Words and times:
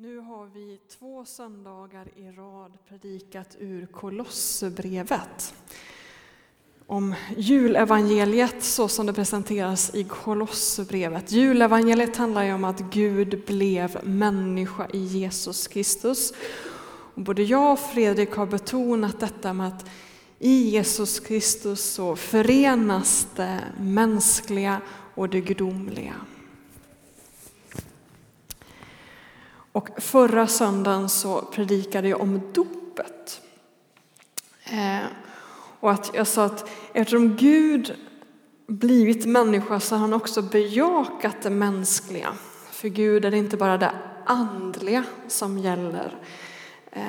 Nu 0.00 0.18
har 0.18 0.46
vi 0.46 0.80
två 0.98 1.24
söndagar 1.24 2.08
i 2.16 2.30
rad 2.30 2.72
predikat 2.88 3.56
ur 3.58 3.86
Kolosserbrevet. 3.86 5.54
Om 6.86 7.14
julevangeliet 7.36 8.62
så 8.62 8.88
som 8.88 9.06
det 9.06 9.12
presenteras 9.12 9.94
i 9.94 10.04
Kolosserbrevet. 10.04 11.32
Julevangeliet 11.32 12.16
handlar 12.16 12.42
ju 12.42 12.52
om 12.52 12.64
att 12.64 12.80
Gud 12.80 13.44
blev 13.46 14.00
människa 14.04 14.86
i 14.92 14.98
Jesus 14.98 15.68
Kristus. 15.68 16.32
Och 17.14 17.22
både 17.22 17.42
jag 17.42 17.72
och 17.72 17.78
Fredrik 17.78 18.32
har 18.32 18.46
betonat 18.46 19.20
detta 19.20 19.52
med 19.52 19.68
att 19.68 19.90
i 20.38 20.68
Jesus 20.68 21.20
Kristus 21.20 21.80
så 21.80 22.16
förenas 22.16 23.26
det 23.36 23.60
mänskliga 23.80 24.80
och 25.14 25.28
det 25.28 25.40
gudomliga. 25.40 26.14
Och 29.78 29.88
förra 29.96 30.46
söndagen 30.46 31.08
så 31.08 31.42
predikade 31.42 32.08
jag 32.08 32.20
om 32.20 32.40
dopet. 32.52 33.40
Eh, 34.64 35.06
och 35.80 35.90
att 35.90 36.10
jag 36.14 36.26
sa 36.26 36.44
att 36.44 36.70
eftersom 36.92 37.36
Gud 37.36 37.94
blivit 38.66 39.26
människa 39.26 39.80
så 39.80 39.94
har 39.94 40.00
han 40.00 40.12
också 40.12 40.42
bejakat 40.42 41.42
det 41.42 41.50
mänskliga. 41.50 42.32
För 42.70 42.88
Gud 42.88 43.24
är 43.24 43.30
det 43.30 43.38
inte 43.38 43.56
bara 43.56 43.78
det 43.78 43.92
andliga 44.24 45.04
som 45.28 45.58
gäller. 45.58 46.18
Eh, 46.92 47.02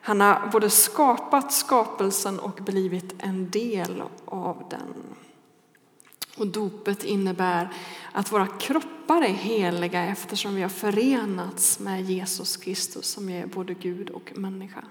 han 0.00 0.20
har 0.20 0.48
både 0.52 0.70
skapat 0.70 1.52
skapelsen 1.52 2.38
och 2.38 2.58
blivit 2.60 3.14
en 3.18 3.50
del 3.50 4.02
av 4.24 4.64
den. 4.70 5.09
Och 6.36 6.46
dopet 6.46 7.04
innebär 7.04 7.68
att 8.12 8.32
våra 8.32 8.46
kroppar 8.46 9.22
är 9.22 9.32
heliga 9.32 10.04
eftersom 10.04 10.54
vi 10.54 10.62
har 10.62 10.68
förenats 10.68 11.78
med 11.78 12.02
Jesus 12.02 12.56
Kristus 12.56 13.06
som 13.06 13.28
är 13.28 13.46
både 13.46 13.74
Gud 13.74 14.10
och 14.10 14.32
människa. 14.34 14.84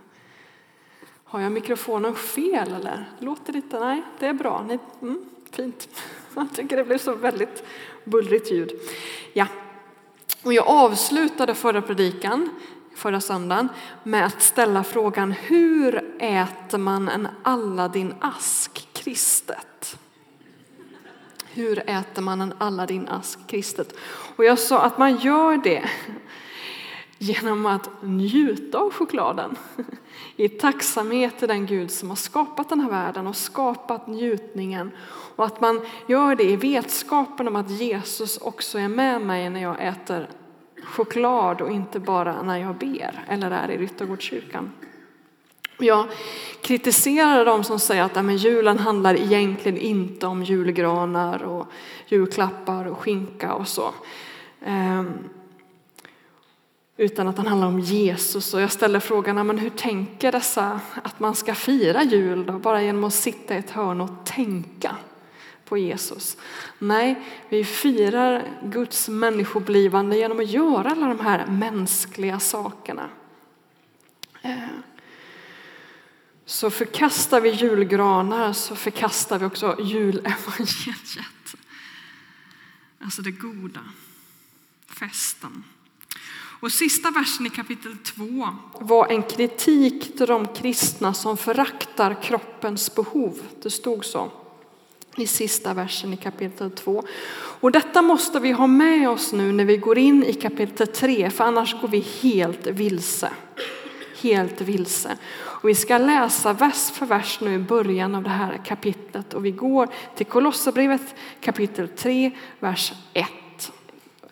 Har 1.24 1.40
jag 1.40 1.52
mikrofonen 1.52 2.16
fel 2.16 2.74
eller? 2.74 3.10
Låter 3.20 3.54
det 3.54 3.58
inte? 3.58 3.80
Nej, 3.80 4.02
det 4.20 4.28
är 4.28 4.34
bra. 4.34 4.66
Ni, 4.68 4.80
mm, 5.02 5.26
fint. 5.52 5.90
Jag 6.36 6.48
tycker 6.54 6.78
det 6.78 6.84
blev 6.84 6.98
så 6.98 7.16
väldigt 7.16 7.64
bullrigt 8.04 8.52
ljud. 8.52 8.72
Ja, 9.34 9.48
och 10.44 10.54
jag 10.54 10.68
avslutade 10.68 11.56
förra 11.56 11.82
predikan, 11.82 12.50
förra 12.96 13.22
söndagen, 13.22 13.70
med 14.04 14.26
att 14.26 14.42
ställa 14.42 14.84
frågan 14.84 15.32
hur 15.32 16.16
äter 16.20 16.78
man 16.78 17.10
en 17.10 17.28
Aladdin-ask 17.44 18.88
kristet? 18.94 19.98
Hur 21.54 21.90
äter 21.90 22.22
man 22.22 22.42
en 22.42 22.54
Aladdin-ask 22.54 23.48
kristet? 23.48 23.96
Och 24.36 24.46
jag 24.46 24.60
sa 24.60 24.82
att 24.82 24.98
man 24.98 25.18
gör 25.18 25.58
det 25.58 25.90
genom 27.18 27.66
att 27.66 27.90
njuta 28.02 28.78
av 28.78 28.94
chokladen. 28.94 29.56
I 30.36 30.50
tacksamhet 30.50 31.40
till 31.40 31.48
den 31.48 31.66
Gud 31.66 31.92
som 31.92 32.10
har 32.10 32.16
skapat 32.16 32.70
den 32.70 32.80
här 32.80 32.90
världen 32.90 33.28
och 33.28 33.36
skapat 33.36 34.08
njutningen. 34.08 34.92
Och 35.36 35.46
att 35.46 35.62
man 35.62 35.82
gör 36.08 36.36
det 36.36 36.44
i 36.44 36.56
vetskapen 36.56 37.48
om 37.48 37.56
att 37.56 37.70
Jesus 37.70 38.38
också 38.38 38.80
är 38.80 38.88
med 38.88 39.22
mig 39.22 39.50
när 39.50 39.62
jag 39.62 39.88
äter 39.88 40.30
choklad 40.84 41.62
och 41.62 41.72
inte 41.72 42.00
bara 42.00 42.42
när 42.42 42.58
jag 42.58 42.76
ber 42.76 43.26
eller 43.28 43.52
är 43.52 43.72
i 43.72 43.78
Ryttargårdskyrkan. 43.78 44.72
Jag 45.80 46.08
kritiserar 46.62 47.46
de 47.46 47.64
som 47.64 47.80
säger 47.80 48.04
att 48.04 48.26
men 48.26 48.38
julen 48.38 48.80
handlar 48.80 49.16
egentligen 49.16 49.78
inte 49.78 50.28
om 50.28 50.44
julgranar 50.44 51.44
och 51.44 51.68
julklappar 52.08 52.86
och 52.86 53.00
skinka 53.00 53.54
och 53.54 53.68
så. 53.68 53.94
Ehm, 54.66 55.10
utan 56.98 57.28
att 57.28 57.36
den 57.36 57.48
handlar 57.48 57.68
om 57.68 57.80
Jesus. 57.80 58.54
Och 58.54 58.62
jag 58.62 58.72
ställer 58.72 59.00
frågan, 59.00 59.48
men 59.48 59.58
hur 59.58 59.70
tänker 59.70 60.32
dessa 60.32 60.80
att 61.04 61.20
man 61.20 61.36
ska 61.36 61.56
fira 61.56 62.04
jul 62.04 62.46
då? 62.46 62.54
Bara 62.54 62.82
genom 62.82 63.04
att 63.04 63.14
sitta 63.14 63.56
i 63.56 63.58
ett 63.58 63.70
hörn 63.70 64.02
och 64.02 64.26
tänka 64.26 64.96
på 65.66 65.78
Jesus. 65.78 66.38
Nej, 66.80 67.22
vi 67.50 67.64
firar 67.64 68.44
Guds 68.64 69.10
människoblivande 69.10 70.18
genom 70.18 70.40
att 70.40 70.50
göra 70.50 70.90
alla 70.90 71.08
de 71.08 71.20
här 71.20 71.46
mänskliga 71.46 72.40
sakerna. 72.40 73.10
Ehm, 74.42 74.84
så 76.50 76.70
förkastar 76.70 77.42
vi 77.42 77.50
julgranar 77.50 78.54
så 78.54 78.76
förkastar 78.76 79.40
vi 79.40 79.46
också 79.46 79.76
julevangeliet. 79.80 81.56
Alltså 83.00 83.22
det 83.22 83.32
goda, 83.32 83.80
festen. 84.88 85.64
Och 86.60 86.72
sista 86.72 87.12
versen 87.12 87.46
i 87.46 87.50
kapitel 87.50 87.98
2 87.98 88.48
var 88.80 89.08
en 89.08 89.24
kritik 89.24 90.18
till 90.18 90.28
de 90.28 90.48
kristna 90.48 91.14
som 91.14 91.38
föraktar 91.38 92.24
kroppens 92.24 92.96
behov. 92.96 93.40
Det 93.62 93.70
stod 93.70 94.06
så 94.06 94.32
i 95.18 95.28
sista 95.28 95.74
versen 95.74 96.14
i 96.14 96.18
kapitel 96.18 96.72
2. 96.72 97.04
Och 97.62 97.72
detta 97.72 98.02
måste 98.02 98.40
vi 98.40 98.52
ha 98.52 98.68
med 98.68 99.10
oss 99.10 99.34
nu 99.34 99.52
när 99.52 99.66
vi 99.66 99.78
går 99.78 99.98
in 99.98 100.24
i 100.24 100.34
kapitel 100.34 100.88
3, 100.88 101.30
för 101.30 101.44
annars 101.44 101.82
går 101.82 101.88
vi 101.88 102.00
helt 102.00 102.68
vilse. 102.68 103.32
Helt 104.22 104.62
vilse. 104.62 105.18
Och 105.38 105.70
vi 105.70 105.76
ska 105.76 105.98
läsa 105.98 106.54
vers 106.54 106.92
för 106.92 107.06
vers 107.06 107.40
nu 107.42 107.54
i 107.54 107.60
början 107.60 108.16
av 108.16 108.24
det 108.24 108.30
här 108.30 108.62
kapitlet 108.66 109.34
och 109.34 109.46
vi 109.46 109.52
går 109.52 109.88
till 110.16 110.26
Kolosserbrevet 110.26 111.16
kapitel 111.42 111.88
3, 111.88 112.32
vers 112.60 112.94
1 113.14 113.28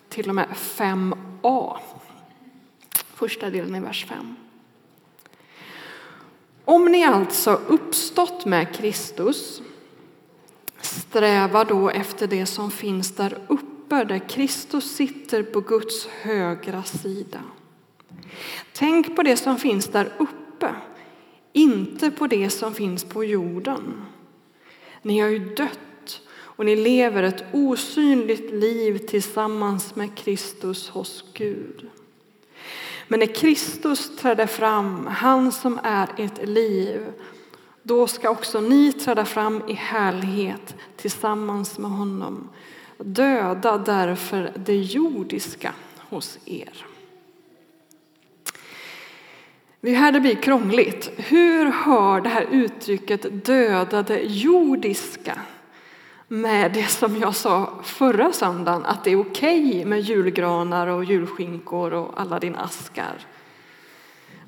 till 0.08 0.28
och 0.28 0.34
med 0.34 0.48
5a. 0.48 1.76
Första 3.14 3.50
delen 3.50 3.74
i 3.74 3.80
vers 3.80 4.06
5. 4.08 4.36
Om 6.64 6.84
ni 6.84 7.04
alltså 7.04 7.60
uppstått 7.66 8.46
med 8.46 8.74
Kristus, 8.74 9.62
sträva 10.80 11.64
då 11.64 11.90
efter 11.90 12.26
det 12.26 12.46
som 12.46 12.70
finns 12.70 13.14
där 13.14 13.38
uppe, 13.48 14.04
där 14.04 14.28
Kristus 14.28 14.96
sitter 14.96 15.42
på 15.42 15.60
Guds 15.60 16.06
högra 16.06 16.82
sida. 16.82 17.40
Tänk 18.72 19.16
på 19.16 19.22
det 19.22 19.36
som 19.36 19.58
finns 19.58 19.86
där 19.86 20.12
uppe, 20.18 20.74
inte 21.52 22.10
på 22.10 22.26
det 22.26 22.50
som 22.50 22.74
finns 22.74 23.04
på 23.04 23.24
jorden. 23.24 24.04
Ni 25.02 25.18
har 25.18 25.28
ju 25.28 25.54
dött 25.54 26.20
och 26.58 26.64
ni 26.64 26.76
lever 26.76 27.22
ett 27.22 27.44
osynligt 27.52 28.52
liv 28.52 28.98
tillsammans 28.98 29.96
med 29.96 30.16
Kristus 30.16 30.88
hos 30.88 31.24
Gud. 31.32 31.88
Men 33.08 33.20
när 33.20 33.34
Kristus 33.34 34.16
träder 34.16 34.46
fram, 34.46 35.06
han 35.06 35.52
som 35.52 35.80
är 35.82 36.08
ert 36.16 36.48
liv, 36.48 37.00
då 37.82 38.06
ska 38.06 38.30
också 38.30 38.60
ni 38.60 38.92
träda 38.92 39.24
fram 39.24 39.62
i 39.68 39.72
härlighet 39.72 40.76
tillsammans 40.96 41.78
med 41.78 41.90
honom. 41.90 42.48
Döda 42.98 43.78
därför 43.78 44.52
det 44.56 44.76
jordiska 44.76 45.74
hos 45.98 46.38
er. 46.44 46.86
Det 49.80 49.90
är 49.90 49.94
här 49.94 50.12
det 50.12 50.20
blir 50.20 50.34
krångligt. 50.34 51.10
Hur 51.16 51.66
hör 51.66 52.20
det 52.20 52.28
här 52.28 52.46
uttrycket 52.50 53.44
döda 53.44 54.02
det 54.02 54.20
jordiska 54.20 55.38
med 56.28 56.72
det 56.72 56.86
som 56.86 57.16
jag 57.16 57.34
sa 57.34 57.80
förra 57.84 58.32
söndagen, 58.32 58.84
att 58.84 59.04
det 59.04 59.10
är 59.10 59.20
okej 59.20 59.68
okay 59.68 59.84
med 59.84 60.00
julgranar 60.00 60.86
och 60.86 61.04
julskinkor 61.04 61.92
och 61.92 62.20
alla 62.20 62.38
dina 62.38 62.58
askar. 62.58 63.26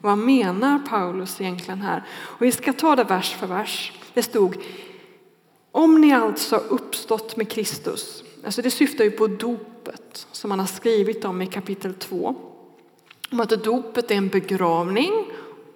Vad 0.01 0.19
menar 0.19 0.79
Paulus 0.79 1.41
egentligen 1.41 1.83
här? 1.83 2.05
Och 2.11 2.43
vi 2.43 2.53
ska 2.53 2.73
ta 2.73 2.97
det 2.97 3.05
vers 3.05 3.35
för 3.35 3.47
vers. 3.47 3.93
Det 4.15 4.23
stod 4.23 4.57
om 5.73 6.01
ni 6.01 6.13
alltså 6.13 6.57
uppstått 6.57 7.37
med 7.37 7.51
Kristus, 7.51 8.25
alltså 8.45 8.63
det 8.63 8.71
syftar 8.71 9.05
ju 9.05 9.11
på 9.11 9.27
dopet 9.27 10.27
som 10.33 10.49
man 10.49 10.61
har 10.61 10.67
skrivit 10.67 11.25
om 11.25 11.43
i 11.43 11.47
kapitel 11.47 11.95
2. 11.95 12.50
Om 13.31 13.41
att 13.41 13.65
dopet 13.65 14.11
är 14.11 14.15
en 14.15 14.29
begravning 14.29 15.13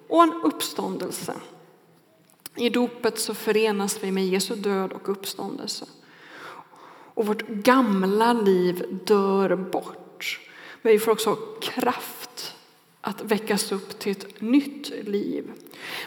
och 0.09 0.23
en 0.23 0.41
uppståndelse. 0.45 1.35
I 2.57 2.69
dopet 2.69 3.19
så 3.19 3.35
förenas 3.35 3.99
vi 4.03 4.13
med 4.13 4.27
Jesu 4.27 4.55
död 4.55 4.93
och 4.93 5.09
uppståndelse. 5.09 5.85
Och 7.15 7.27
vårt 7.27 7.49
gamla 7.49 8.33
liv 8.33 9.01
dör 9.05 9.57
bort. 9.57 10.41
Men 10.83 10.93
vi 10.93 10.99
får 10.99 11.13
också 11.13 11.37
kraft 11.61 12.55
att 13.01 13.23
väckas 13.23 13.73
upp 13.73 13.99
till 13.99 14.13
ett 14.13 14.41
nytt 14.41 14.93
liv. 15.05 15.53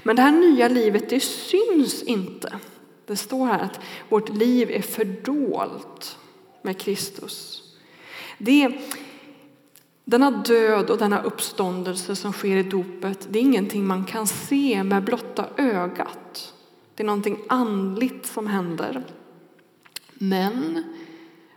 Men 0.04 0.16
det 0.16 0.22
här 0.22 0.32
nya 0.32 0.68
livet 0.68 1.10
det 1.10 1.20
syns 1.20 2.04
inte. 2.04 2.60
Det 3.06 3.16
står 3.16 3.46
här 3.46 3.60
att 3.60 3.80
vårt 4.10 4.30
liv 4.30 4.72
är 4.72 4.82
fördolt 4.82 6.18
med 6.62 6.80
Kristus. 6.80 7.64
Det 8.38 8.82
denna 10.09 10.31
död 10.31 10.89
och 10.89 10.98
denna 10.98 11.21
uppståndelse 11.21 12.15
som 12.15 12.33
sker 12.33 12.57
i 12.57 12.63
dopet, 12.63 13.27
det 13.30 13.39
är 13.39 13.44
ingenting 13.44 13.88
man 13.88 14.06
kan 14.06 14.27
se 14.27 14.83
med 14.83 15.04
blotta 15.04 15.45
ögat. 15.57 16.54
Det 16.95 17.04
är 17.04 17.06
någonting 17.06 17.39
andligt 17.50 18.25
som 18.25 18.48
händer. 18.48 19.04
Men 20.13 20.83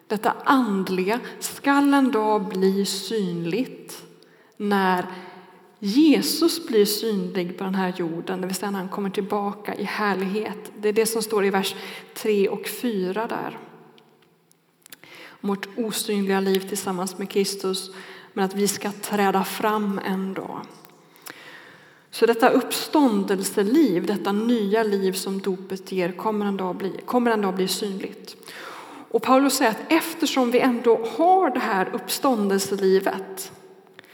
detta 0.06 0.35
andliga 0.44 1.20
skall 1.38 1.94
en 1.94 2.12
dag 2.12 2.49
bli 2.49 2.87
synligt 2.87 4.02
när 4.56 5.06
Jesus 5.79 6.67
blir 6.67 6.85
synlig 6.85 7.58
på 7.58 7.64
den 7.64 7.75
här 7.75 7.94
jorden, 7.97 8.41
det 8.41 8.47
vill 8.47 8.56
säga 8.56 8.70
när 8.70 8.79
han 8.79 8.88
kommer 8.88 9.11
tillbaka 9.11 9.75
i 9.75 9.85
härlighet. 9.85 10.73
Det 10.79 10.88
är 10.88 10.93
det 10.93 11.06
som 11.06 11.23
står 11.23 11.44
i 11.44 11.50
vers 11.50 11.75
3 12.14 12.49
och 12.49 12.67
4 12.67 13.26
där. 13.26 13.58
Vårt 15.41 15.69
osynliga 15.76 16.41
liv 16.41 16.69
tillsammans 16.69 17.19
med 17.19 17.31
Kristus, 17.31 17.91
men 18.32 18.44
att 18.44 18.55
vi 18.55 18.69
ska 18.69 18.93
träda 18.93 19.44
fram 19.44 20.00
en 20.05 20.35
dag. 20.35 20.61
Så 22.11 22.27
detta 22.27 22.49
uppståndelseliv, 22.49 24.06
detta 24.06 24.32
nya 24.32 24.82
liv 24.82 25.12
som 25.12 25.41
dopet 25.41 25.93
ger, 25.93 26.12
kommer 26.12 26.47
en 26.47 26.56
dag 26.56 26.77
bli, 26.77 27.00
kommer 27.05 27.31
en 27.31 27.43
dag 27.43 27.55
bli 27.55 27.69
synligt. 27.69 28.37
Och 29.11 29.23
Paulus 29.23 29.55
säger 29.55 29.71
att 29.71 29.93
eftersom 29.93 30.50
vi 30.50 30.61
ändå 30.61 31.06
har 31.17 31.50
det 31.50 31.61
här 31.61 31.91
uppståndelselivet 31.93 33.53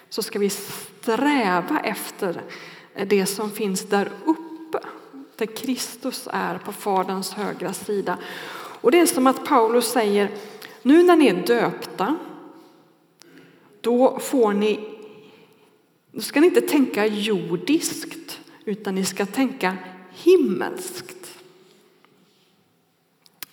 så 0.08 0.22
ska 0.22 0.38
vi 0.38 0.50
sträva 0.50 1.80
efter 1.80 2.42
det 3.06 3.26
som 3.26 3.50
finns 3.50 3.82
där 3.82 4.10
uppe, 4.24 4.78
där 5.36 5.46
Kristus 5.46 6.28
är 6.32 6.58
på 6.58 6.72
Faderns 6.72 7.32
högra 7.32 7.72
sida. 7.72 8.18
Och 8.80 8.90
det 8.90 9.00
är 9.00 9.06
som 9.06 9.26
att 9.26 9.44
Paulus 9.44 9.86
säger, 9.86 10.30
nu 10.82 11.02
när 11.02 11.16
ni 11.16 11.26
är 11.26 11.46
döpta, 11.46 12.16
då 13.86 14.18
får 14.18 14.52
ni 14.52 14.80
då 16.12 16.20
ska 16.20 16.40
ni 16.40 16.46
inte 16.46 16.60
tänka 16.60 17.06
jordiskt, 17.06 18.40
utan 18.64 18.94
ni 18.94 19.04
ska 19.04 19.26
tänka 19.26 19.76
himmelskt. 20.10 21.38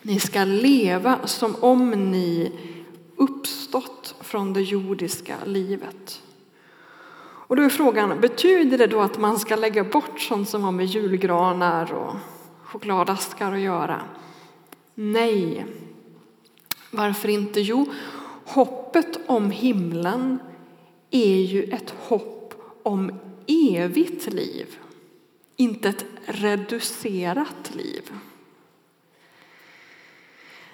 Ni 0.01 0.19
ska 0.19 0.43
leva 0.43 1.27
som 1.27 1.55
om 1.55 1.89
ni 1.89 2.51
uppstått 3.15 4.15
från 4.21 4.53
det 4.53 4.61
jordiska 4.61 5.35
livet. 5.45 6.21
Och 7.21 7.55
då 7.55 7.63
är 7.63 7.69
frågan, 7.69 8.21
betyder 8.21 8.77
det 8.77 8.87
då 8.87 9.01
att 9.01 9.19
man 9.19 9.39
ska 9.39 9.55
lägga 9.55 9.83
bort 9.83 10.19
sånt 10.19 10.49
som 10.49 10.63
har 10.63 10.71
med 10.71 10.85
julgranar 10.85 11.93
och 11.93 12.15
chokladaskar 12.63 13.51
att 13.51 13.59
göra? 13.59 14.01
Nej. 14.95 15.65
Varför 16.91 17.29
inte? 17.29 17.61
Jo, 17.61 17.85
hoppet 18.45 19.19
om 19.25 19.51
himlen 19.51 20.39
är 21.11 21.37
ju 21.37 21.63
ett 21.63 21.93
hopp 21.99 22.53
om 22.83 23.19
evigt 23.47 24.33
liv, 24.33 24.77
inte 25.55 25.89
ett 25.89 26.05
reducerat 26.25 27.75
liv. 27.75 28.11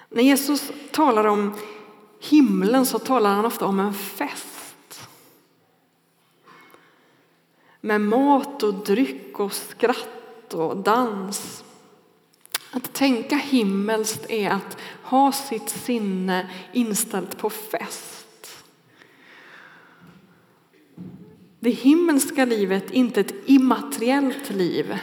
När 0.10 0.24
Jesus 0.24 0.72
talar 0.92 1.28
om 1.28 1.54
himlen 2.20 2.86
så 2.86 3.00
talar 3.00 3.36
han 3.36 3.46
ofta 3.46 3.66
om 3.66 3.80
en 3.80 3.94
fest. 3.94 5.10
Med 7.82 8.02
mat 8.02 8.64
och 8.64 8.74
dryck 8.74 9.40
och 9.40 9.54
skratt 9.54 10.54
och 10.54 10.78
dans. 10.78 11.64
Att 12.72 12.94
tänka 12.94 13.36
himmelskt 13.36 14.30
är 14.30 14.50
att 14.50 14.78
ha 15.04 15.32
sitt 15.32 15.70
sinne 15.70 16.50
inställt 16.74 17.38
på 17.38 17.50
fest. 17.50 18.66
Det 21.60 21.70
himmelska 21.70 22.46
livet 22.46 22.92
är 22.92 22.96
inte 22.96 23.22
ett 23.22 23.34
immateriellt 23.46 24.50
liv. 24.50 25.00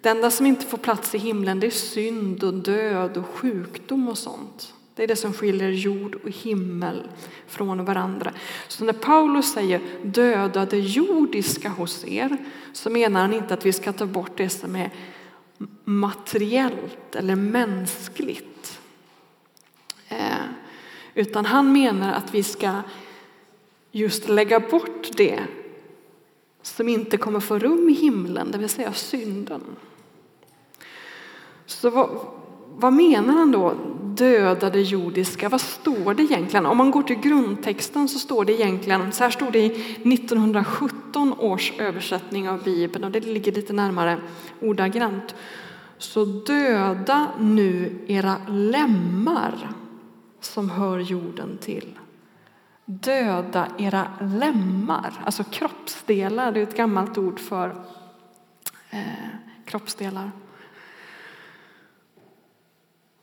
Det 0.00 0.08
enda 0.08 0.30
som 0.30 0.46
inte 0.46 0.66
får 0.66 0.78
plats 0.78 1.14
i 1.14 1.18
himlen 1.18 1.60
det 1.60 1.66
är 1.66 1.70
synd 1.70 2.44
och 2.44 2.54
död 2.54 3.16
och 3.16 3.26
sjukdom 3.26 4.08
och 4.08 4.18
sånt. 4.18 4.74
Det 4.94 5.02
är 5.02 5.06
det 5.06 5.16
som 5.16 5.32
skiljer 5.32 5.70
jord 5.70 6.14
och 6.14 6.30
himmel 6.30 7.08
från 7.46 7.84
varandra. 7.84 8.32
Så 8.68 8.84
när 8.84 8.92
Paulus 8.92 9.52
säger 9.52 9.80
döda 10.02 10.66
det 10.66 10.78
jordiska 10.78 11.68
hos 11.68 12.04
er 12.04 12.36
så 12.72 12.90
menar 12.90 13.20
han 13.20 13.32
inte 13.32 13.54
att 13.54 13.66
vi 13.66 13.72
ska 13.72 13.92
ta 13.92 14.06
bort 14.06 14.36
det 14.36 14.48
som 14.48 14.76
är 14.76 14.90
materiellt 15.84 17.14
eller 17.14 17.36
mänskligt. 17.36 18.80
Eh, 20.08 20.44
utan 21.14 21.44
han 21.44 21.72
menar 21.72 22.12
att 22.12 22.34
vi 22.34 22.42
ska 22.42 22.82
just 23.90 24.28
lägga 24.28 24.60
bort 24.60 25.08
det 25.16 25.40
som 26.62 26.88
inte 26.88 27.16
kommer 27.16 27.40
få 27.40 27.58
rum 27.58 27.88
i 27.88 27.92
himlen, 27.92 28.50
det 28.50 28.58
vill 28.58 28.68
säga 28.68 28.92
synden. 28.92 29.62
Så 31.66 31.90
vad, 31.90 32.26
vad 32.76 32.92
menar 32.92 33.34
han 33.34 33.52
då, 33.52 33.74
döda 34.04 34.70
det 34.70 34.80
jordiska? 34.80 35.48
Vad 35.48 35.60
står 35.60 36.14
det 36.14 36.22
egentligen? 36.22 36.66
Om 36.66 36.76
man 36.76 36.90
går 36.90 37.02
till 37.02 37.20
grundtexten 37.20 38.08
så 38.08 38.18
står 38.18 38.44
det 38.44 38.52
egentligen, 38.52 39.12
så 39.12 39.22
här 39.22 39.30
stod 39.30 39.52
det 39.52 39.58
i 39.58 39.66
1917 39.66 41.34
års 41.38 41.72
översättning 41.78 42.48
av 42.48 42.62
Bibeln 42.62 43.04
och 43.04 43.10
det 43.10 43.20
ligger 43.20 43.52
lite 43.52 43.72
närmare 43.72 44.18
ordagrant. 44.60 45.34
Så 45.98 46.24
döda 46.24 47.28
nu 47.40 47.98
era 48.06 48.36
lemmar 48.48 49.70
som 50.40 50.70
hör 50.70 50.98
jorden 50.98 51.58
till 51.60 51.98
döda 52.84 53.68
era 53.78 54.06
lemmar, 54.20 55.22
alltså 55.24 55.44
kroppsdelar. 55.44 56.52
Det 56.52 56.60
är 56.60 56.62
ett 56.62 56.76
gammalt 56.76 57.18
ord 57.18 57.40
för 57.40 57.76
eh, 58.90 59.00
kroppsdelar. 59.64 60.30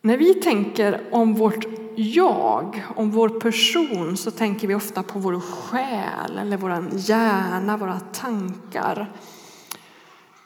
När 0.03 0.18
vi 0.18 0.33
tänker 0.33 1.07
om 1.12 1.33
vårt 1.33 1.65
jag, 1.95 2.83
om 2.95 3.12
vår 3.12 3.30
person, 3.30 4.18
så 4.18 4.31
tänker 4.31 4.68
vi 4.68 4.75
ofta 4.75 5.03
på 5.03 5.19
vår 5.19 5.39
själ 5.39 6.38
eller 6.38 6.57
vår 6.57 6.88
hjärna, 6.95 7.77
våra 7.77 8.00
tankar. 8.00 9.12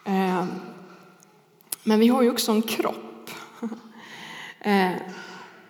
Ehm, 0.06 0.48
men 1.84 2.00
vi 2.00 2.08
har 2.08 2.22
ju 2.22 2.32
också 2.32 2.52
en 2.52 2.62
kropp. 2.62 3.30
Ehm, 4.60 4.94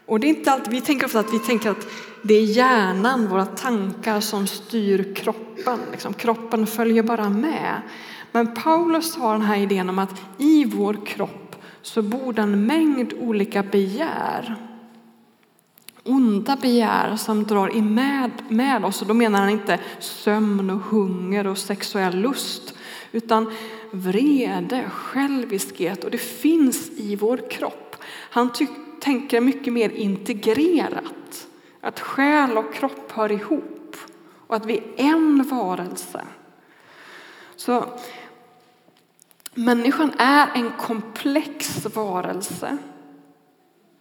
och 0.06 0.20
det 0.20 0.28
är 0.28 0.30
inte 0.30 0.52
alltid, 0.52 0.74
vi 0.74 0.82
tänker 0.82 1.06
ofta 1.06 1.20
att 1.20 1.34
vi 1.34 1.40
tänker 1.40 1.70
att 1.70 1.88
det 2.22 2.34
är 2.34 2.44
hjärnan, 2.44 3.28
våra 3.28 3.46
tankar 3.46 4.20
som 4.20 4.48
styr 4.48 5.16
kroppen. 5.16 5.80
Liksom, 5.92 6.14
kroppen 6.14 6.68
följer 6.68 7.04
bara 7.04 7.30
med. 7.30 7.82
Men 8.32 8.54
Paulus 8.54 9.16
har 9.16 9.34
den 9.34 9.42
här 9.42 9.58
idén 9.58 9.90
om 9.90 10.00
att 10.00 10.22
i 10.38 10.66
vår 10.66 11.06
kropp 11.06 11.45
så 11.86 12.02
bor 12.02 12.34
det 12.34 12.42
en 12.42 12.66
mängd 12.66 13.14
olika 13.14 13.64
begär. 13.64 14.56
Onda 16.04 16.56
begär 16.56 17.16
som 17.16 17.44
drar 17.44 17.82
med, 17.82 18.32
med 18.50 18.86
oss. 18.86 19.02
Och 19.02 19.08
då 19.08 19.14
menar 19.14 19.40
han 19.40 19.50
inte 19.50 19.80
sömn 20.00 20.70
och 20.70 20.80
hunger 20.80 21.48
och 21.48 21.58
sexuell 21.58 22.18
lust. 22.18 22.74
Utan 23.12 23.52
vrede, 23.92 24.90
själviskhet 24.90 26.04
och 26.04 26.12
det 26.12 26.18
finns 26.18 26.90
i 26.90 27.16
vår 27.16 27.50
kropp. 27.50 27.96
Han 28.30 28.50
tänker 29.02 29.42
mycket 29.42 29.74
mer 29.74 29.90
integrerat. 29.90 31.48
Att 31.82 32.00
själ 32.00 32.58
och 32.58 32.74
kropp 32.74 33.12
hör 33.12 33.32
ihop 33.32 33.96
och 34.48 34.56
att 34.56 34.66
vi 34.66 34.78
är 34.78 34.84
en 34.98 35.44
varelse. 35.44 36.22
Så 37.56 37.86
människan 39.56 40.14
är 40.18 40.48
en 40.54 40.72
komplex 40.72 41.86
varelse 41.86 42.78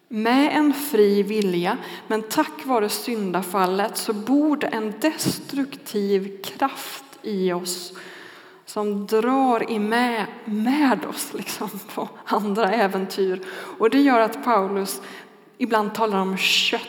med 0.08 0.56
en 0.56 0.72
fri 0.72 1.22
vilja, 1.22 1.78
men 2.06 2.22
tack 2.22 2.64
vare 2.64 2.88
syndafallet 2.88 3.96
så 3.96 4.12
bor 4.12 4.56
det 4.56 4.66
en 4.66 4.94
destruktiv 5.00 6.42
kraft 6.42 7.04
i 7.22 7.52
oss 7.52 7.92
som 8.66 9.06
drar 9.06 9.70
i 9.70 9.78
med, 9.78 10.26
med 10.44 11.04
oss 11.04 11.34
liksom 11.34 11.68
på 11.94 12.08
andra 12.24 12.72
äventyr. 12.72 13.40
Och 13.78 13.90
det 13.90 14.00
gör 14.00 14.20
att 14.20 14.44
Paulus 14.44 15.02
ibland 15.58 15.94
talar 15.94 16.18
om 16.18 16.36
kött 16.36 16.88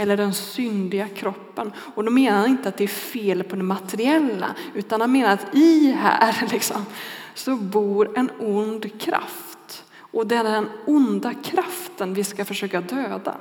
eller 0.00 0.16
den 0.16 0.34
syndiga 0.34 1.08
kroppen. 1.08 1.72
Och 1.94 2.04
då 2.04 2.10
menar 2.10 2.38
han 2.38 2.48
inte 2.48 2.68
att 2.68 2.76
det 2.76 2.84
är 2.84 2.88
fel 2.88 3.44
på 3.44 3.56
det 3.56 3.62
materiella 3.62 4.54
utan 4.74 5.00
han 5.00 5.12
menar 5.12 5.32
att 5.32 5.54
i 5.54 5.90
här 5.90 6.48
liksom, 6.52 6.86
så 7.34 7.56
bor 7.56 8.18
en 8.18 8.30
ond 8.38 9.00
kraft. 9.00 9.84
Och 9.98 10.26
det 10.26 10.36
är 10.36 10.44
den 10.44 10.68
onda 10.86 11.34
kraften 11.34 12.14
vi 12.14 12.24
ska 12.24 12.44
försöka 12.44 12.80
döda. 12.80 13.36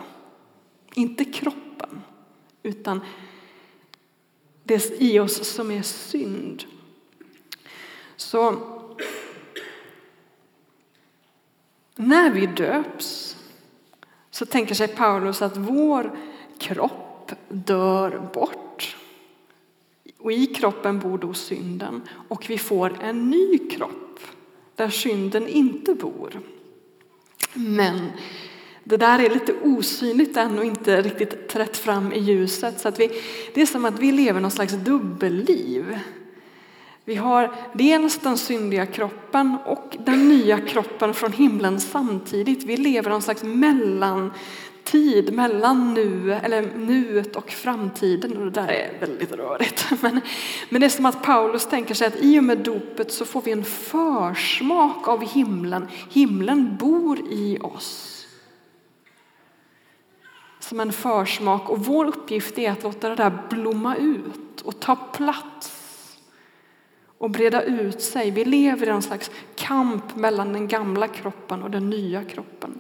Inte 0.94 1.26
kroppen 1.26 2.02
utan 2.64 3.02
det 4.64 5.02
i 5.02 5.20
oss 5.20 5.48
som 5.48 5.72
är 5.72 5.82
synd. 5.82 6.64
Så 8.16 8.56
när 11.96 12.30
vi 12.32 12.46
döps 12.48 13.38
så 14.32 14.46
tänker 14.46 14.76
sig 14.76 14.88
Paulus 14.88 15.42
att 15.42 15.58
vår 15.58 16.18
kropp 16.60 17.32
dör 17.50 18.30
bort. 18.34 18.96
Och 20.20 20.32
i 20.32 20.46
kroppen 20.46 21.00
bor 21.00 21.18
då 21.18 21.34
synden 21.34 22.02
och 22.28 22.46
vi 22.50 22.58
får 22.58 22.98
en 23.02 23.30
ny 23.30 23.58
kropp 23.58 24.20
där 24.76 24.90
synden 24.90 25.48
inte 25.48 25.94
bor. 25.94 26.40
Men 27.54 28.12
det 28.84 28.98
där 28.98 29.20
är 29.20 29.30
lite 29.30 29.54
osynligt 29.64 30.38
än 30.38 30.60
och 30.60 30.66
inte 30.66 31.02
riktigt 31.02 31.48
trätt 31.48 31.78
fram 31.78 32.14
i 32.14 32.20
ljuset. 32.20 32.80
Så 32.80 32.88
att 32.88 33.00
vi, 33.00 33.12
det 33.54 33.62
är 33.62 33.66
som 33.66 33.86
att 33.86 34.00
vi 34.00 34.12
lever 34.12 34.42
någon 34.42 34.52
slags 34.52 34.74
dubbelliv. 34.74 36.00
Vi 37.06 37.16
har 37.16 37.56
dels 37.74 38.18
den 38.18 38.38
syndiga 38.38 38.86
kroppen 38.86 39.58
och 39.66 39.98
den 40.00 40.30
nya 40.30 40.60
kroppen 40.60 41.14
från 41.14 41.34
himlen 41.34 41.80
samtidigt. 41.80 42.64
Vi 42.64 42.78
lever 42.78 43.10
någon 43.10 43.22
slags 43.22 43.44
mellan 43.44 44.32
tid 44.92 45.34
mellan 45.34 45.94
nu, 45.94 46.34
eller 46.34 46.62
nuet 46.62 47.36
och 47.36 47.50
framtiden. 47.50 48.38
Och 48.38 48.46
det 48.46 48.52
där 48.52 48.68
är 48.68 49.00
väldigt 49.00 49.32
rörigt. 49.32 49.86
Men, 50.02 50.22
men 50.70 50.82
det 50.82 50.88
är 50.88 50.90
som 50.90 51.06
att 51.06 51.24
Paulus 51.24 51.66
tänker 51.66 51.94
sig 51.94 52.08
att 52.08 52.20
i 52.20 52.40
och 52.40 52.44
med 52.44 52.58
dopet 52.58 53.12
så 53.12 53.26
får 53.26 53.42
vi 53.42 53.52
en 53.52 53.64
försmak 53.64 55.08
av 55.08 55.26
himlen. 55.26 55.88
Himlen 56.10 56.78
bor 56.80 57.20
i 57.20 57.58
oss 57.62 58.20
som 60.60 60.80
en 60.80 60.92
försmak 60.92 61.70
och 61.70 61.86
vår 61.86 62.06
uppgift 62.06 62.58
är 62.58 62.72
att 62.72 62.84
låta 62.84 63.10
det 63.10 63.16
där 63.16 63.40
blomma 63.50 63.96
ut 63.96 64.62
och 64.64 64.80
ta 64.80 64.96
plats 64.96 65.72
och 67.18 67.30
breda 67.30 67.62
ut 67.62 68.02
sig. 68.02 68.32
Vi 68.32 68.46
lever 68.46 68.88
i 68.88 68.90
en 68.90 69.02
slags 69.02 69.32
kamp 69.56 70.16
mellan 70.16 70.54
den 70.54 70.68
gamla 70.68 71.08
kroppen 71.08 71.64
och 71.64 71.72
den 71.72 71.90
nya 71.90 72.24
kroppen. 72.24 72.80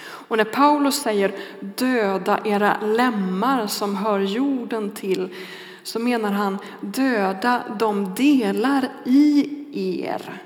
Och 0.00 0.36
när 0.36 0.44
Paulus 0.44 0.94
säger 0.94 1.34
döda 1.60 2.40
era 2.44 2.80
lemmar 2.80 3.66
som 3.66 3.96
hör 3.96 4.20
jorden 4.20 4.90
till 4.90 5.28
så 5.82 5.98
menar 5.98 6.30
han 6.30 6.58
döda 6.80 7.62
de 7.78 8.14
delar 8.14 8.88
i 9.04 9.48
er 10.04 10.42